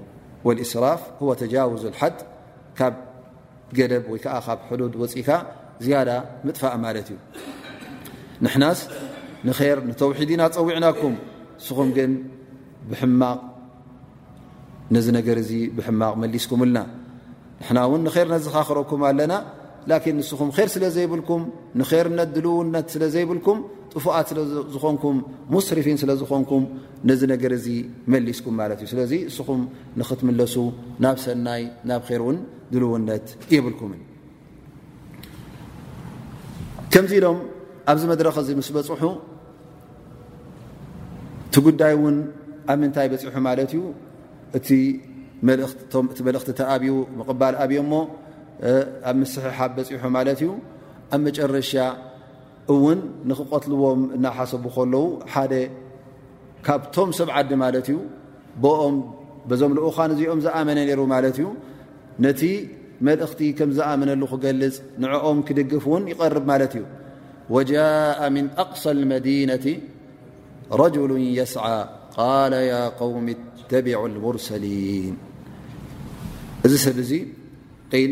[0.47, 2.17] ወالእስራፍ ወ ተጃውዙ ሓድ
[2.77, 2.95] ካብ
[3.77, 5.29] ገደብ ወይ ከዓ ካብ ሕዱድ ወፅኢካ
[5.83, 6.09] ዝያዳ
[6.47, 7.17] ምጥፋእ ማለት እዩ
[8.45, 8.79] ንሕናስ
[9.47, 11.15] ንር ንተውሒድና ፀዊዕናኩም
[11.59, 12.11] ንስኹም ግን
[12.89, 13.39] ብሕማቕ
[14.95, 16.77] ነዚ ነገር እዚ ብሕማቕ መሊስኩምልና
[17.67, 19.33] ንና ውን ንር ነዝ ኻኽረኩም ኣለና
[19.89, 21.41] ላኪን ንስኹም ር ስለ ዘይብልኩም
[21.79, 23.57] ንኸርነት ድልውነት ስለ ዘይብልኩም
[23.93, 25.17] ጥፉኣት ስለዝኾንኩም
[25.55, 26.63] ሙስርፊን ስለ ዝኾንኩም
[27.09, 27.67] ነዚ ነገር እዚ
[28.13, 29.61] መሊስኩም ማለት እዩ ስለዚ እስኹም
[29.99, 30.55] ንኽትምለሱ
[31.05, 32.37] ናብ ሰናይ ናብ ር እውን
[32.73, 33.91] ድልውነት የብልኩም
[36.93, 37.37] ከምዚ ዶም
[37.91, 39.05] ኣብዚ መድረክ ዚ ምስ በፅሑ
[41.47, 42.17] እቲ ጉዳይ ውን
[42.71, 43.81] ኣብ ምንታይ በፂሑ ማለት እዩ
[44.57, 44.69] እእቲ
[45.47, 47.91] መልእኽቲ እተኣብዩ ምቕባል ኣብዮሞ
[49.09, 50.49] ኣብ ምስሒ ሓብ በፂሑ ማለት እዩ
[51.15, 51.71] ኣብ መጨረሻ
[52.73, 55.53] እውን ንክቆትልዎም እናሓሰቡ ከለዉ ሓደ
[56.65, 57.97] ካብቶም ሰብ ዓዲ ማለት እዩ
[58.63, 58.95] ብኦም
[59.49, 61.45] በዞም ዝኡኻን እዚኦም ዝኣመነ ነይሩ ማለት እዩ
[62.25, 62.41] ነቲ
[63.07, 66.83] መልእኽቲ ከም ዝኣመነሉ ክገልፅ ንዕኦም ክደግፍ እውን ይቐርብ ማለት እዩ
[67.55, 69.65] ወጃء ምን ኣቕص ልመዲነቲ
[70.81, 71.65] ረጅሉ የስዓ
[72.15, 73.27] ቃል ያ قውሚ
[73.71, 75.15] ተቢዑ ልሙርሰሊን
[76.67, 77.11] እዚ ሰብ እዙ
[78.05, 78.11] ል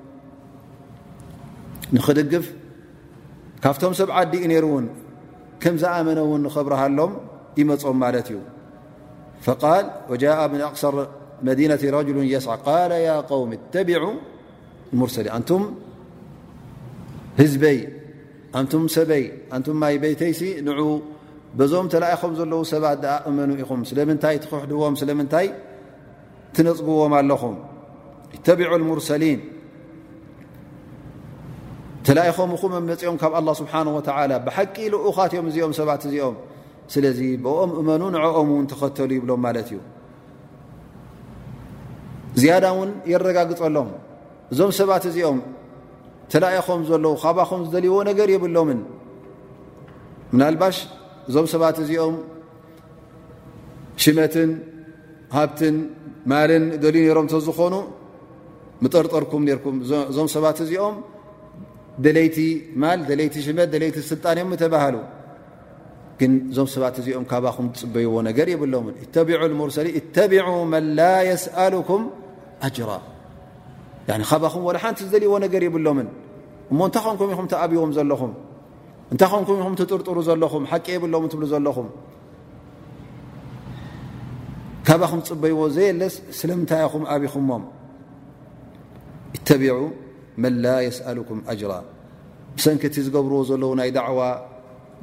[1.95, 2.45] ንኽድግፍ
[3.63, 4.85] ካብቶም ሰብ ዓዲ እዩ ነይሩ እውን
[5.63, 7.11] ከም ዝኣመነ ውን ንኽብርሃሎም
[7.59, 8.37] ይመፆም ማለት እዩ
[9.63, 10.95] ቃል ወጃ ብን ኣክሰር
[11.47, 13.11] መዲነቲ ረጅሉ የስዕ ቃል ያ
[13.41, 13.51] ውም
[13.89, 13.97] ቢ
[15.25, 15.63] ሊ ኣንቱም
[17.41, 17.77] ህዝበይ
[18.59, 19.23] ኣንቱም ሰበይ
[19.57, 20.79] ኣንቱ ማይ ቤተይሲ ንእ
[21.59, 25.47] በዞም ተለኣኢኹም ዘለዉ ሰባት ድኣእመኑ ኢኹም ስለምንታይ ትኽሕድዎም ስለምንታይ
[26.55, 27.55] ትነፅግዎም ኣለኹም
[28.89, 29.39] ሙርሰሊን
[32.07, 36.35] ተላኢኹም ኹም ኣመፂኦም ካብ ኣላ ስብሓን ወተዓላ ብሓቂ ልኡኻትእዮም እዚኦም ሰባት እዚኦም
[36.93, 39.77] ስለዚ ብኦም እመኑ ንዕኦም እውን ተኸተሉ ይብሎም ማለት እዩ
[42.41, 43.89] ዝያዳ እውን የረጋግፀሎም
[44.53, 45.37] እዞም ሰባት እዚኦም
[46.33, 48.81] ተላኢኹም ዘለዉ ካባኹም ዝደልይዎ ነገር የብሎምን
[50.33, 50.77] ምናልባሽ
[51.29, 52.17] እዞም ሰባት እዚኦም
[54.03, 54.51] ሽመትን
[55.37, 55.75] ሃብትን
[56.31, 57.75] ማልን ደልዩ ነሮም ተ ዝኾኑ
[58.85, 59.75] ምጠርጠርኩም ነርኩም
[60.11, 60.95] እዞም ሰባት እዚኦም
[62.05, 62.37] ደይቲ
[62.81, 64.85] ማ ደቲ ሽመ ይቲ ስጣ እ ሃ
[66.19, 69.69] ግ እዞ ሰባት እዚኦም ካባኹ ፅበይዎ ነገር ይብሎም ም
[72.75, 72.79] ጅ
[74.53, 75.33] ኹ ሓቲ ዝይዎ
[75.67, 77.97] ይብሎም እ ኹዎም ኹርሩ
[80.53, 80.61] ኹ
[80.95, 81.77] የሎም ለኹ
[84.87, 87.45] ካኹ ፅበይዎ ዘየለስ ስለምታይ ኹ ብኹም
[90.43, 91.71] መ ላ ስኩም ኣጅራ
[92.57, 94.19] ብሰንኪ እቲ ዝገብርዎ ዘለዉ ናይ ዳዕዋ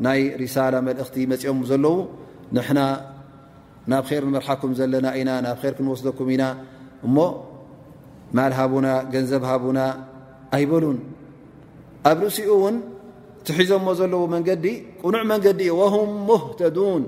[0.07, 1.97] ናይ ሪሳላ መልእኽቲ መፅኦም ዘለዉ
[2.57, 2.81] ንሕና
[3.91, 6.45] ናብ ር ንመርሓኩም ዘለና ኢና ናብ ር ክንወስደኩም ኢና
[7.07, 7.17] እሞ
[8.37, 9.81] ማል ሃቡና ገንዘብ ሃቡና
[10.57, 10.99] ኣይበሉን
[12.11, 12.77] ኣብ ርእሲኡ እውን
[13.41, 14.67] እቲሒዞዎ ዘለዉ መንገዲ
[15.03, 17.03] ቁኑዕ መንገዲ እዩ ም ሙህተዱን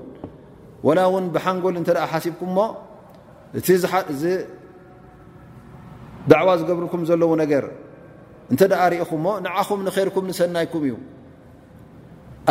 [0.87, 2.57] ወላ እውን ብሓንጎል እንተደኣ ሓሲብኩምሞ
[3.59, 3.67] እቲ
[6.31, 7.63] ዳዕዋ ዝገብርኩም ዘለዉ ነገር
[8.51, 10.95] እንተ ደኣ ርኢኹ ሞ ንዓኹም ንኸርኩም ንሰናይኩም እዩ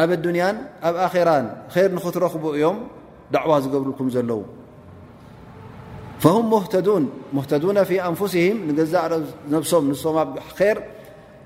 [0.02, 0.56] ኣብ ኣዱንያን
[0.88, 1.46] ኣብ ኣኼራን
[1.76, 2.78] ር ንኽትረኽቡ እዮም
[3.34, 4.40] ዳዕዋ ዝገብሩልኩም ዘለዉ
[6.22, 9.04] ፈሁም ተንሙህተዱና ፊ ኣንፉስህም ንገዛእ
[9.52, 10.30] ነብሶም ንሶም ኣብ
[10.76, 10.78] ር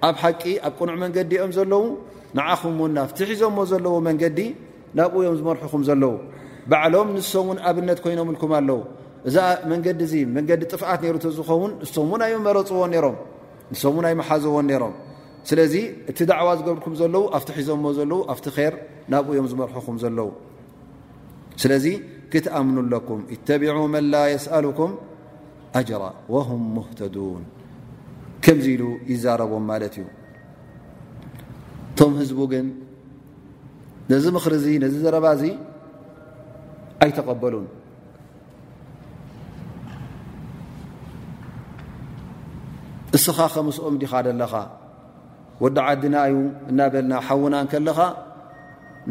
[0.06, 1.82] ኣብ ሓቂ ኣብ ቁኑዕ መንገዲ እኦም ዘለዉ
[2.38, 4.38] ንዓኹም እውን ናብቲሒዞዎ ዘለዎ መንገዲ
[4.98, 6.10] ናብኡ እዮም ዝመርሑኹም ዘለዉ
[6.70, 8.78] ባዕሎም ንሶምእውን ኣብነት ኮይኖምኢልኩም ኣለዉ
[9.28, 9.36] እዛ
[9.70, 13.16] መንገዲ እዚ መንገዲ ጥፍዓት ነይሩ ዝኸውን ንሶምን ኣዮም መረፅዎ ነይሮም
[13.72, 14.94] ንሰሙ ናይ መሓዘዎን ሮም
[15.48, 15.74] ስለዚ
[16.10, 18.74] እቲ ዳዕዋ ዝገብርኩም ዘለው ኣብቲ ሒዞዎ ዘለው ኣብቲ ር
[19.12, 20.28] ናብኡዮም ዝመርሑኹም ዘለዉ
[21.62, 21.84] ስለዚ
[22.32, 24.92] ክትኣምኑለኩም እተቢع መንላ የስኣሉኩም
[25.78, 26.02] ኣጅራ
[26.34, 27.42] ወهም ህተዱን
[28.44, 30.06] ከምዚ ኢሉ ይዛረቦም ማለት እዩ
[31.90, 32.66] እቶም ህዝቡ ግን
[34.12, 35.44] ነዚ ምክሪ ዚ ነዚ ዘረባ ዚ
[37.04, 37.66] ኣይተቀበሉን
[43.16, 44.52] እስኻ ከምስኦም ዲኻ ደለኻ
[45.62, 46.36] ወዲ ዓድና እዩ
[46.70, 47.98] እናበልና ሓውና ንከለኻ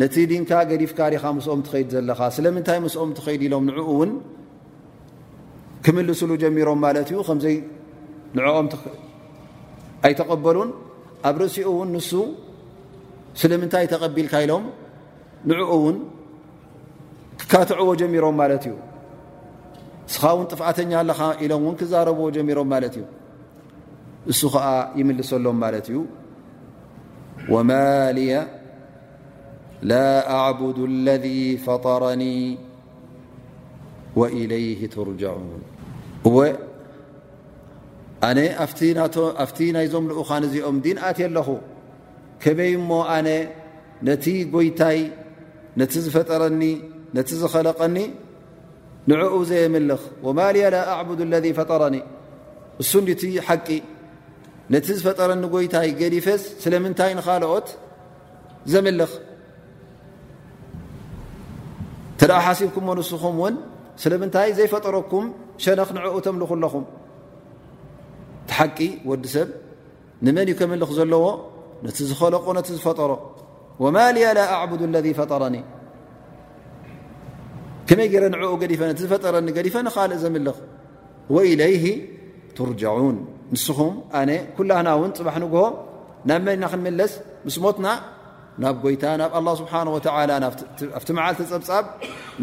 [0.02, 4.12] ነቲ ድንካ ገዲፍካ ሪኻ ምስኦም ትኸይድ ዘለኻ ስለምንታይ ምስኦም ትኸይድ ኢሎም ንዕኡ እውን
[5.86, 7.56] ክምልስሉ ጀሚሮም ማለት እዩ ከምዘይ
[8.38, 10.70] ንዕኦምኣይተቀበሉን
[11.30, 12.12] ኣብ ርእሲኡ እውን ንሱ
[13.42, 14.64] ስለምንታይ ተቐቢልካ ኢሎም
[15.50, 15.96] ንዕኡ እውን
[17.42, 18.76] ክካትዕዎ ጀሚሮም ማለት እዩ
[20.10, 23.04] እስኻ እውን ጥፍኣተኛ ኣለኻ ኢሎም እውን ክዛረብዎ ጀሚሮም ማለት እዩ
[24.32, 24.66] እሱ ከዓ
[25.00, 25.98] ይምልሰሎም ማለት እዩ
[27.54, 28.34] ወማልያ
[29.92, 29.96] ላ
[30.44, 31.26] ኣቡድ ለذ
[31.66, 32.24] ፈጠረኒ
[34.20, 35.48] وإለይه ትርጃعን
[36.28, 36.36] እወ
[38.30, 38.40] ኣነ
[39.44, 41.48] ኣብቲ ናይዞም ልኡኻን እዚኦም ዲን ኣት ኣለኹ
[42.44, 43.30] ከበይ እሞ ኣነ
[44.08, 45.00] ነቲ ጎይታይ
[45.82, 46.64] ነቲ ዝፈጠረኒ
[47.18, 47.98] ነቲ ዝኸለቐኒ
[49.12, 51.02] ንዕኡ ዘየምልኽ ወማልያ ላ ኣ
[51.34, 51.96] ለذ ፈጠረኒ
[52.82, 52.92] እሱ
[53.24, 53.68] ቲ ሓቂ
[54.72, 56.28] ነቲ ዝፈጠረኒ ጎይታይ ገዲፈ
[56.64, 57.68] ስለምታይ ንኻልኦት
[58.74, 59.12] ዘምልኽ
[62.20, 63.56] ተ ሓሲብኩም ንስኹም ውን
[64.04, 65.26] ስለምንታይ ዘይፈጠረኩም
[65.64, 66.86] ሸነኽ ንኡ ምኩለኹም
[68.50, 68.78] ቲሓቂ
[69.10, 69.50] ወዲ ሰብ
[70.26, 71.26] ንመን እዩ ምልኽ ዘለዎ
[71.86, 73.12] ነቲ ዝኸለቆ ነ ዝፈጠሮ
[73.96, 74.28] ማያ
[74.62, 74.64] ኣ
[75.06, 75.56] ذ ፈጠረኒ
[77.88, 78.52] ከመይ ንኡ
[78.82, 80.58] ፈ ዝፈጠረኒ ፈ ኦ ዘምልኽ
[82.58, 83.18] ትርን
[83.54, 85.64] ንስኹም ኣነ ኩላህና እውን ፅባሕ ንግሆ
[86.30, 87.14] ናብ መኒና ክንምለስ
[87.48, 87.88] ምስ ሞትና
[88.64, 90.08] ናብ ጎይታ ናብ ኣላ ስብሓን ወላ
[90.98, 91.86] ኣብቲ መዓልቲ ፀብጻብ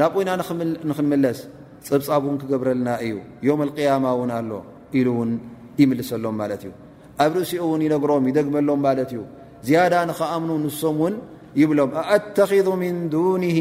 [0.01, 0.31] ናብ ቁይና
[0.91, 1.39] ንኽንምለስ
[1.89, 3.15] ፀብጻብ እውን ክገብረልና እዩ
[3.49, 4.51] ዮም ኣልቅያማ እውን ኣሎ
[5.01, 5.31] ኢሉ እውን
[5.81, 6.73] ይምልሰሎም ማለት እዩ
[7.25, 9.23] ኣብ ርእሲኡ እውን ይነግሮም ይደግመሎም ማለት እዩ
[9.69, 11.15] ዝያዳ ንኸኣምኑ ንሶም ውን
[11.61, 13.59] ይብሎም ኣኣተኪዙ ምን ዱንህ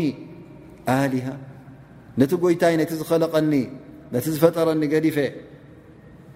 [0.99, 1.27] ኣሊሃ
[2.21, 3.53] ነቲ ጎይታይ ነቲ ዝኸለቐኒ
[4.13, 5.17] ነቲ ዝፈጠረኒ ገዲፈ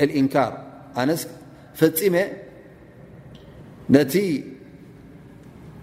[0.00, 1.20] ኣነስ
[1.78, 1.82] ፈፂ
[3.94, 4.14] ነቲ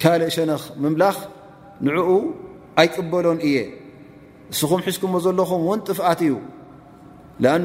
[0.01, 1.17] ካልእ ሸነኽ ምምላኽ
[1.85, 2.07] ንዕኡ
[2.79, 3.57] ኣይቅበሎን እየ
[4.53, 6.33] እስኹም ሒዝኩዎ ዘለኹም እውን ጥፍኣት እዩ
[7.43, 7.55] لኣ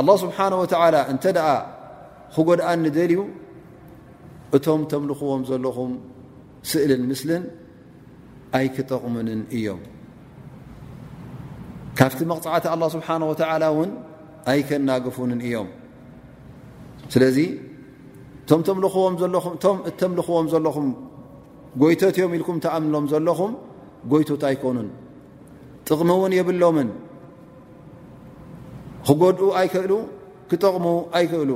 [0.00, 0.64] الله ስብሓه و
[1.12, 1.52] እንተ ኣ
[2.34, 3.18] ክጎድኣ ንደልዩ
[4.56, 5.92] እቶም ተምልኽዎም ዘለኹም
[6.70, 7.42] ስእልን ምስልን
[8.58, 9.80] ኣይ ክጠቕሙንን እዮም
[11.98, 13.08] ካፍቲ መቕፅዓቲ ه ስሓ
[14.50, 15.68] ኣይከናገፉንን እዮም
[17.12, 17.38] ስለዚ
[18.40, 18.60] እቶም
[19.90, 20.88] እተምልኽዎም ዘለኹም
[21.82, 23.52] ጎይቶት ዮም ኢልኩም ተኣምንሎም ዘለኹም
[24.12, 24.88] ጎይቶት ኣይኮኑን
[25.86, 26.88] ጥቕሚ እውን የብሎምን
[29.06, 29.92] ክጎድኡ ኣይክእሉ
[30.50, 30.86] ክጠቕሙ
[31.18, 31.50] ኣይክእሉ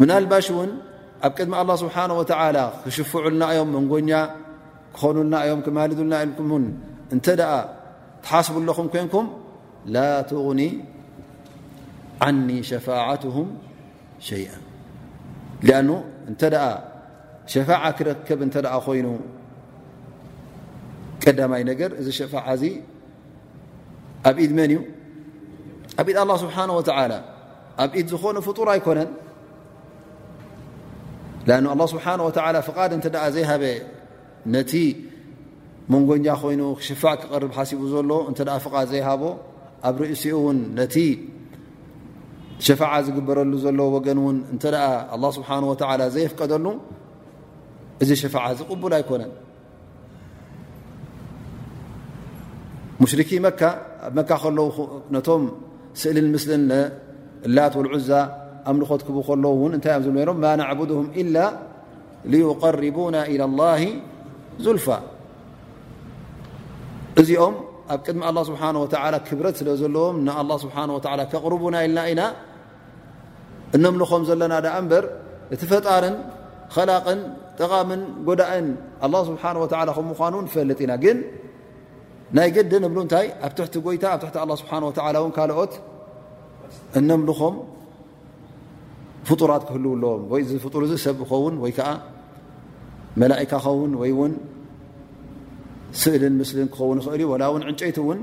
[0.00, 0.70] ምናልባሽ እውን
[1.26, 2.10] ኣብ ቅድሚ ኣላه ስብሓን
[2.56, 4.10] ላ ክሽፍዑልና ዮም መንጎኛ
[4.96, 6.50] ክኾኑልና እዮም ክማልዱልና ኢልኩም
[7.14, 7.50] እንተ ደኣ
[8.24, 9.26] ትሓስብለኹም ኮንኩም
[9.86, 9.90] غ ه
[16.30, 16.32] እ
[17.52, 18.40] ሸع ክረከብ
[18.86, 19.06] ኮይኑ
[21.22, 21.68] ቀዳይ ነ
[22.00, 22.20] እዚ ሸ
[24.28, 24.78] ኣብ ኢድ መን እዩ
[25.98, 26.00] ኣ لله ه
[27.82, 29.10] ኣብ ድ ዝኾነ ጡር ኣይኮነን
[31.48, 31.56] له
[32.06, 32.08] ه
[33.14, 33.44] ድ ዘይ
[34.54, 34.72] ነቲ
[35.92, 36.90] መንጎኛ ይኑ ሸ
[37.26, 38.10] ክር ሲ ዘሎ
[38.92, 39.02] ዘይ
[39.88, 40.36] ኣብ رእሲኡ
[40.78, 40.96] ነቲ
[42.64, 43.80] ሸفع ዝግበረሉ ዘ ን
[44.54, 44.68] እ
[45.14, 45.74] الله ه و
[46.16, 46.66] ዘيفቀደሉ
[48.02, 49.22] እዚ ሸع ዝقبل ኣይكነ
[55.28, 55.38] ቶ
[56.02, 56.44] ስእሊ ምስ
[57.54, 58.10] ላት والعዛ
[58.70, 59.16] ኣ نخትክቡ
[59.84, 59.88] ታ
[60.78, 61.36] به إل
[62.32, 63.80] ليقربون إلى الله
[64.64, 64.86] ዙልፋ
[67.92, 68.62] ኣብ ቅድሚ ኣه ስብሓ
[69.28, 70.76] ክብረት ስለ ዘለዎም ንኣه ስብሓ
[71.32, 72.22] ከቕርቡና ኢልና ኢና
[73.76, 75.04] እነምልኾም ዘለና እንበር
[75.54, 76.16] እቲ ፈጣርን
[76.74, 77.20] ከላቕን
[77.58, 78.68] ጠቓምን ጎዳእን
[79.06, 79.42] ኣه ስብሓ
[80.12, 81.18] ምኳኑ ፈልጥ ኢና ግን
[82.36, 84.72] ናይ ገዲ ንብሉ እንታይ ኣብ ትሕቲ ጎይታ ኣብ ትቲ ስብሓ
[85.28, 85.72] እን ካልኦት
[86.98, 87.56] እነምልኾም
[89.28, 91.88] ፍጡራት ክህልው ኣለዎም ወይ ዚ ፍጡር እዚ ሰብ ከውን ወይከዓ
[93.22, 94.32] መላእካ ኸውን ወይእውን
[96.00, 98.20] ስእልን ምስሊ ክኸውን ይኽእል እዩ ዋላ እው ዕንጨይቲ እውን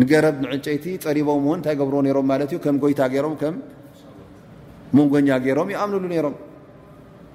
[0.00, 3.54] ንገረብ ንዕንጨይቲ ፀሪቦም ውን እንታይ ገብሮ ነሮም ማለት እዩ ከም ጎይታ ገይሮም ከም
[4.96, 6.34] መንጎኛ ገይሮም ይኣምንሉ ነሮም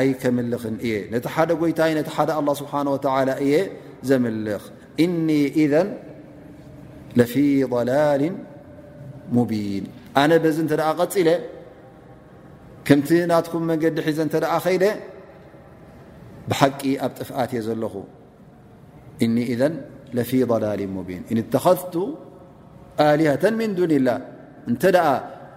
[0.00, 3.54] ኣይከምልኽን እየ ነቲ ሓደ ጎይታይ ነቲ ሓደ ኣላ ስብሓን ወላ እየ
[4.10, 4.64] ዘምልኽ
[5.04, 5.28] እኒ
[5.64, 5.74] ኢዘ
[7.20, 7.34] ለፊ
[7.74, 8.22] ضላል
[9.38, 9.84] ሙቢን
[10.22, 11.28] ኣነ በዚ እንተ ደኣ ቐፂለ
[12.88, 14.84] ከምቲ እናትኩም መንገዲ ሒዘ እንተ ደኣ ኸይለ
[16.50, 17.94] ብሓቂ ኣብ ጥፍኣት እየ ዘለኹ
[19.22, 19.62] إن إذ
[20.14, 20.80] لፊ ضላل
[21.38, 21.96] ن تኸذቱ
[23.10, 24.14] ኣلهة من دن له
[24.72, 24.84] እተ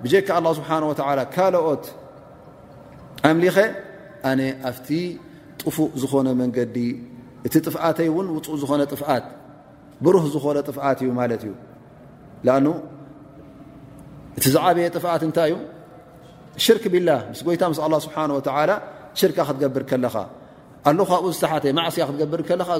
[0.03, 0.93] بجካ الله ስبه و
[1.35, 1.83] ካኦት
[3.29, 3.57] ኣምلኸ
[4.29, 4.39] أነ
[4.69, 4.89] ኣፍቲ
[5.61, 6.77] ጥفእ ዝኾነ መንገዲ
[7.47, 9.23] እቲ ጥفኣተይ እን እ ዝኾነ ጥفት
[10.03, 11.51] ብሩህ ዝኾነ ጥفት እዩ ማ እዩ
[12.47, 12.65] لأن
[14.37, 15.55] እቲ ዝዓበየ ጥفት እታይ እዩ
[16.65, 17.17] ሽርክ ብاله
[17.55, 18.07] ይታ لله
[18.55, 18.75] ه و
[19.19, 19.91] ሽርካ ክትገብር ኻ
[20.89, 21.51] ኣብኡ ዝሰሓ
[21.95, 22.79] ስያ ክትገብር ኻ እ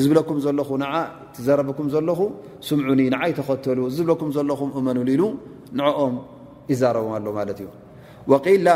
[0.00, 0.68] ዝብለኩም ዘለኹ
[1.46, 2.20] ዘረበኩም ዘለኹ
[2.68, 5.22] ስምዑኒ ንዓይተኸተሉ ዝብለኩም ዘለኹ እመኑሉሉ
[5.78, 6.14] ንኦም
[6.72, 7.68] ይዛረቡ ኣሎ ማለት እዩ
[8.64, 8.68] ል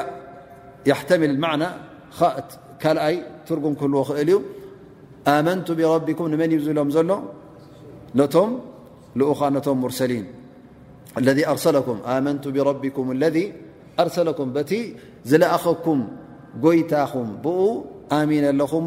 [1.09, 1.69] ተምል ና
[2.83, 3.17] ካኣይ
[3.49, 4.39] ትርጉም ክህልዎ ክእል እዩ
[5.35, 7.11] ኣመንቱ ብرቢኩም ንመን ይ ዝብሎም ዘሎ
[8.35, 8.43] ቶ
[9.31, 10.27] ኡ ቶም ርሰሊን
[11.25, 11.29] ذ
[11.65, 11.69] ሰ
[13.09, 13.41] ም ذ
[14.03, 14.73] ኣርሰኩም በቲ
[15.31, 16.01] ዝለአኸኩም
[16.65, 17.61] ጎይታኹም ብኡ
[18.19, 18.87] ኣሚን ኣለኹም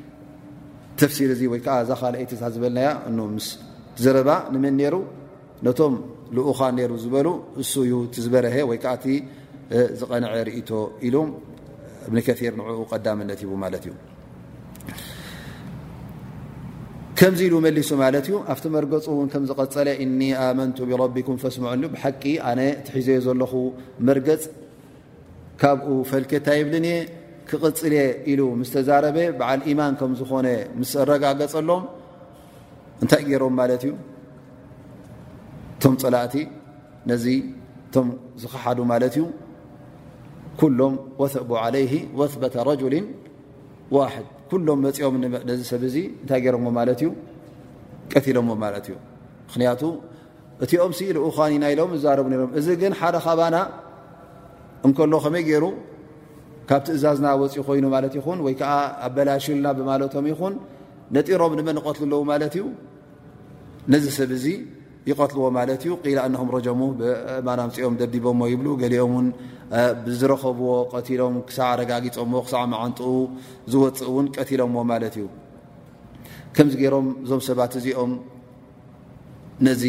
[1.01, 2.79] ተፍሲር እ ወይከዓ እዛ ኻልአይቲ እ ዝበልና
[3.09, 4.95] እ ምስዘረባ ንመን ነሩ
[5.65, 5.93] ነቶም
[6.37, 7.27] ልኡኻ ነሩ ዝበሉ
[7.61, 9.05] እሱ እዩ ትዝበረሀ ወይ ከዓ እቲ
[9.99, 10.69] ዝቐነዐ ርእቶ
[11.07, 11.15] ኢሉ
[12.07, 13.93] እብኒከር ንኡ ቀዳምነት ይቡ ማለት እዩ
[17.19, 22.23] ከምዚ ኢሉ መሊሱ ማለት እዩ ኣብቲ መርገፁ እውን ከም ዝቀፀለ እኒ ኣመንቱ ብረቢኩም ፈስምዖ ብሓቂ
[22.49, 23.51] ኣነ ትሒዘየ ዘለኹ
[24.09, 24.43] መርገፅ
[25.61, 26.97] ካብኡ ፈልክታ የብልን እየ
[27.51, 27.93] ክቅፅል
[28.31, 30.47] ኢሉ ምስ ተዛረበ ብዓል ኢማን ከም ዝኾነ
[30.79, 31.83] ምስ ረጋገፀሎም
[33.03, 33.91] እንታይ ገይሮም ማለት እዩ
[35.75, 36.35] እቶም ፀላእቲ
[37.11, 37.25] ነዚ
[37.95, 38.07] ቶም
[38.41, 39.23] ዝኽሓዱ ማለት እዩ
[40.59, 42.95] ኩሎም ወሰቡ ዓለይህ ወበተ ረጅሊ
[43.97, 45.15] ዋሕድ ኩሎም መፂኦም
[45.49, 47.09] ነዚ ሰብ እዚ እንታይ ገይሮምዎ ማለት እዩ
[48.13, 48.95] ቀቲሎምዎ ማለት እዩ
[49.47, 49.81] ምክንያቱ
[50.65, 53.55] እቲኦም ሲ ንኡኳን ኢና ኢሎም ዝዛረቡ ነሎም እዚ ግን ሓደ ካባና
[54.87, 55.65] እንከሎ ከመይ ገይሩ
[56.71, 58.73] ካብ ትእዛዝና ወፂእ ኮይኑ ማለት ይኹን ወይ ከዓ
[59.07, 60.53] ኣበላሽሉና ብማለቶም ይኹን
[61.15, 62.63] ነጢሮም ንመን ንቀትሉ ኣለዉ ማለት እዩ
[63.93, 64.45] ነዚ ሰብ እዚ
[65.09, 66.79] ይቀትልዎ ማለት እዩ ቂላ እንም ረጀሙ
[67.47, 69.27] ማናምፂኦም ደዲቦዎ ይብሉ ገሊኦም ውን
[70.05, 73.11] ብዝረከብዎ ቀቲሎም ክሳዕ ኣረጋጊፆምዎ ክሳዕ መዓንጡኡ
[73.73, 75.27] ዝወፅእ እውን ቀትሎምዎ ማለት እዩ
[76.55, 78.11] ከምዚ ገይሮም እዞም ሰባት እዚኦም
[79.67, 79.83] ነዚ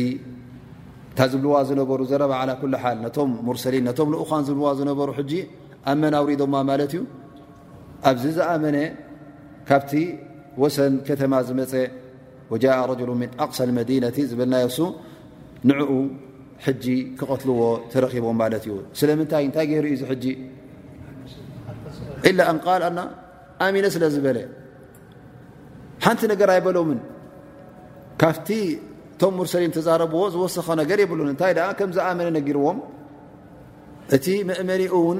[1.12, 5.32] እታ ዝብልዋ ዝነበሩ ዘረባዓላ ኩሉሓል ነቶም ሙርሰሊን ነቶም ልኡኳን ዝብልዋ ዝነበሩ ሕጂ
[5.90, 7.04] እ
[8.10, 8.76] ኣብዚ ዝኣመነ
[9.68, 9.92] ካብቲ
[10.62, 11.74] ወሰን ከተማ ዝመፀ
[12.54, 12.56] ء
[13.08, 14.78] ر ن قص لመነ ዝብልና ሱ
[15.68, 15.70] ን
[16.84, 16.86] ጂ
[17.18, 17.60] ክቐትልዎ
[17.92, 18.66] ተረኺቦም ማ እዩ
[18.98, 19.84] ስለምታይ እታይ ገይሩ
[23.82, 24.38] ዩ ስለ ዝበለ
[26.04, 26.90] ሓንቲ ነር ኣይበሎም
[28.22, 28.48] ካብቲ
[29.20, 31.04] ቶም ርሰሊም ዛብዎ ዝሰ ነ የ
[31.34, 31.52] እታይ
[31.88, 32.18] ም ዝኣመ
[32.48, 32.78] ጊርዎም
[34.16, 35.18] እቲ መእመኒኡ ን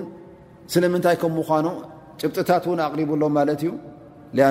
[0.75, 1.67] ስለምንታይ ከም ምኳኑ
[2.21, 3.71] ጭብጥታት እውን ኣቕሪቡሎም ማለት እዩ
[4.49, 4.51] ኣ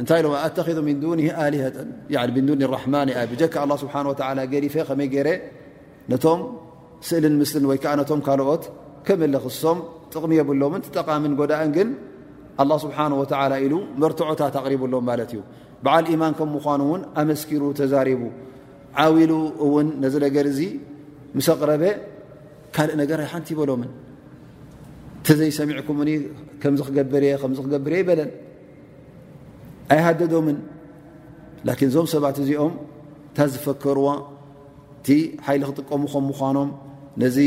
[0.00, 1.88] እንታይ ኣተኪ ምን ዱኒ ኣሊጠን
[2.46, 3.94] ንዱን ራማን ኣ ብጀካ ኣ ስብሓ
[4.52, 5.28] ገሊፈ ከመይ ገይረ
[6.12, 6.40] ነቶም
[7.08, 8.62] ስእልን ምስሊን ወይከዓ ነቶም ካልኦት
[9.06, 9.78] ከምለክሶም
[10.12, 11.88] ጥቕሚ የብሎምን ትጠቃምን ጎዳእን ግን
[12.62, 15.40] ኣላ ስብሓወላ ኢሉ መርትዖታት ኣቕሪቡሎም ማለት እዩ
[15.84, 18.22] በዓል ኢማን ከም ምኳኑ እውን ኣመስኪሩ ተዛሪቡ
[19.04, 19.32] ዓዊሉ
[19.66, 20.60] እውን ነዚ ነገር እዚ
[21.36, 21.84] ምሰ ቕረበ
[22.76, 23.90] ካልእ ነገር ኣይ ሓንቲ ይበሎምን
[25.20, 25.98] እቲዘይሰሚዕኩም
[26.60, 28.30] ከምዚ ክገብርእየ ከም ክገብር እየ ይበለን
[29.94, 30.58] ኣይ ሃደዶምን
[31.68, 32.72] ላን እዞም ሰባት እዚኦም
[33.30, 34.06] እታ ዝፈከርዎ
[34.98, 35.08] እቲ
[35.46, 36.70] ሓይሊ ክጥቀሙከም ምዃኖም
[37.22, 37.38] ነዚ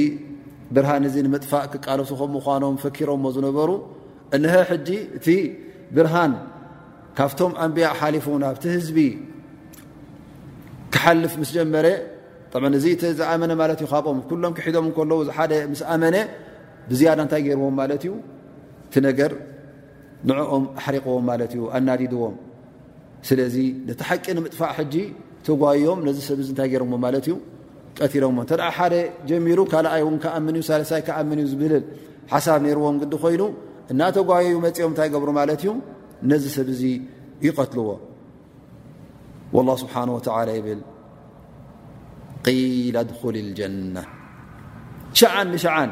[0.75, 3.69] ብርሃን እዚ ንምጥፋእ ክቃለሱ ከም ምኳኖም ፈኪሮምዎ ዝነበሩ
[4.35, 5.27] እነ ሕጂ እቲ
[5.97, 6.33] ብርሃን
[7.17, 8.99] ካብቶም ኣንብያ ሓሊፉ ኣብቲ ህዝቢ
[10.93, 11.87] ክሓልፍ ምስ ጀመረ
[12.79, 16.15] እዚ እቲ ዝኣመነ ማለት እዩ ካም ኩሎም ክሒዶም ከለዉ ሓደ ምስ ኣመነ
[16.89, 18.05] ብዝያዳ እንታይ ገይዎም ማት እዩ
[18.93, 19.31] ቲ ነገር
[20.29, 22.35] ንዕኦም ኣሕሪቕዎም ማለት እዩ ኣናዲድዎም
[23.27, 23.55] ስለዚ
[23.89, 24.95] ነቲ ሓቂ ንምጥፋእ ሕጂ
[25.47, 27.33] ተጓዮም ነዚ ሰብ ዚ እንታይ ገይሮሞ ማለት እዩ
[27.99, 28.93] ቀትሎዎ ተ ሓደ
[29.29, 31.83] ጀሚሩ ካኣይ እን ኣምንዩ ሳለሳይ ኣምን እዩ ዝብልል
[32.33, 33.43] ሓሳብ ነይርዎም ግዲ ኮይኑ
[33.93, 35.69] እናተጓየዩ መፅኦም እንታይ ገብሩ ማለት እዩ
[36.31, 36.81] ነዚ ሰብ እዚ
[37.47, 37.87] ይቀትልዎ
[39.67, 39.95] ላ ስብሓ
[40.59, 40.81] ይብል
[42.45, 43.97] ድሊ ልጀና
[45.19, 45.91] ሸዓን ንሸዓን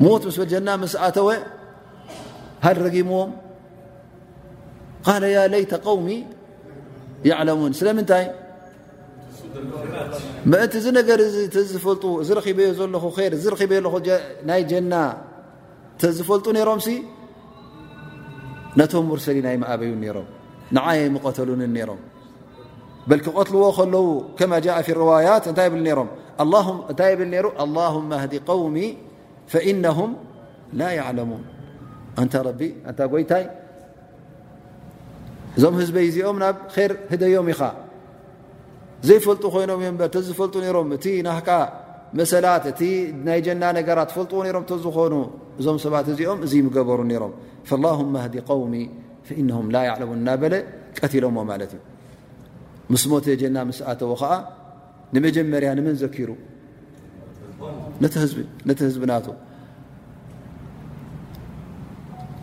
[0.00, 1.28] ዎ و ፈጡ ይ
[28.16, 28.90] ዩ ل لዎ
[29.50, 29.78] ፈኢም
[30.80, 30.88] ላ
[31.18, 31.42] ለሙን
[32.26, 32.68] ንታ ቢ
[32.98, 33.44] ታ ጎይታይ
[35.56, 36.56] እዞም ህዝበ እዚኦም ናብ
[36.90, 37.62] ር ህደዮም ኢኻ
[39.08, 41.48] ዘይፈልጡ ኮይኖም እ ተዝፈልጡ ሮም እቲ ናካ
[42.18, 42.80] መሰላት እቲ
[43.26, 45.14] ናይ ጀና ነገራት ፈልጥዎ ሮም ተዝኾኑ
[45.60, 47.70] እዞም ሰባት እዚኦም እዚ ገበሩ ነሮም
[48.14, 48.74] ላ እዲ ቀውሚ
[49.28, 50.54] ፈኢነهም ላ ያዕለሙን እናበለ
[50.98, 51.80] ቀትሎምዎ ማለት እዩ
[52.92, 54.32] ምስ ሞተ ጀና ምስኣተዎ ከዓ
[55.14, 56.30] ንመጀመርያ ንመን ዘኪሩ
[58.02, 58.04] ነ
[58.82, 59.14] ህዝና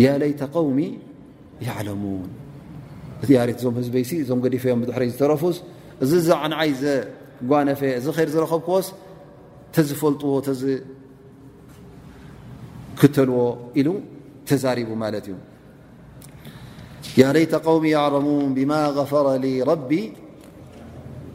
[0.01, 0.03] ي
[0.68, 0.80] وሚ
[1.76, 2.01] عሙ
[3.64, 5.57] ዞም ህዝሲ ዞ ዲፈዮም ሪ ዝተረፉስ
[6.05, 6.28] እዚ
[6.62, 6.84] عይ ዘ
[7.51, 8.88] ጓነፈ ዚ ይ ዝረከብክዎስ
[9.76, 13.41] ተዝፈልጥዎ ተክተልዎ
[13.80, 13.88] ኢሉ
[14.47, 14.89] ተዛرቡ
[19.43, 20.20] እዩ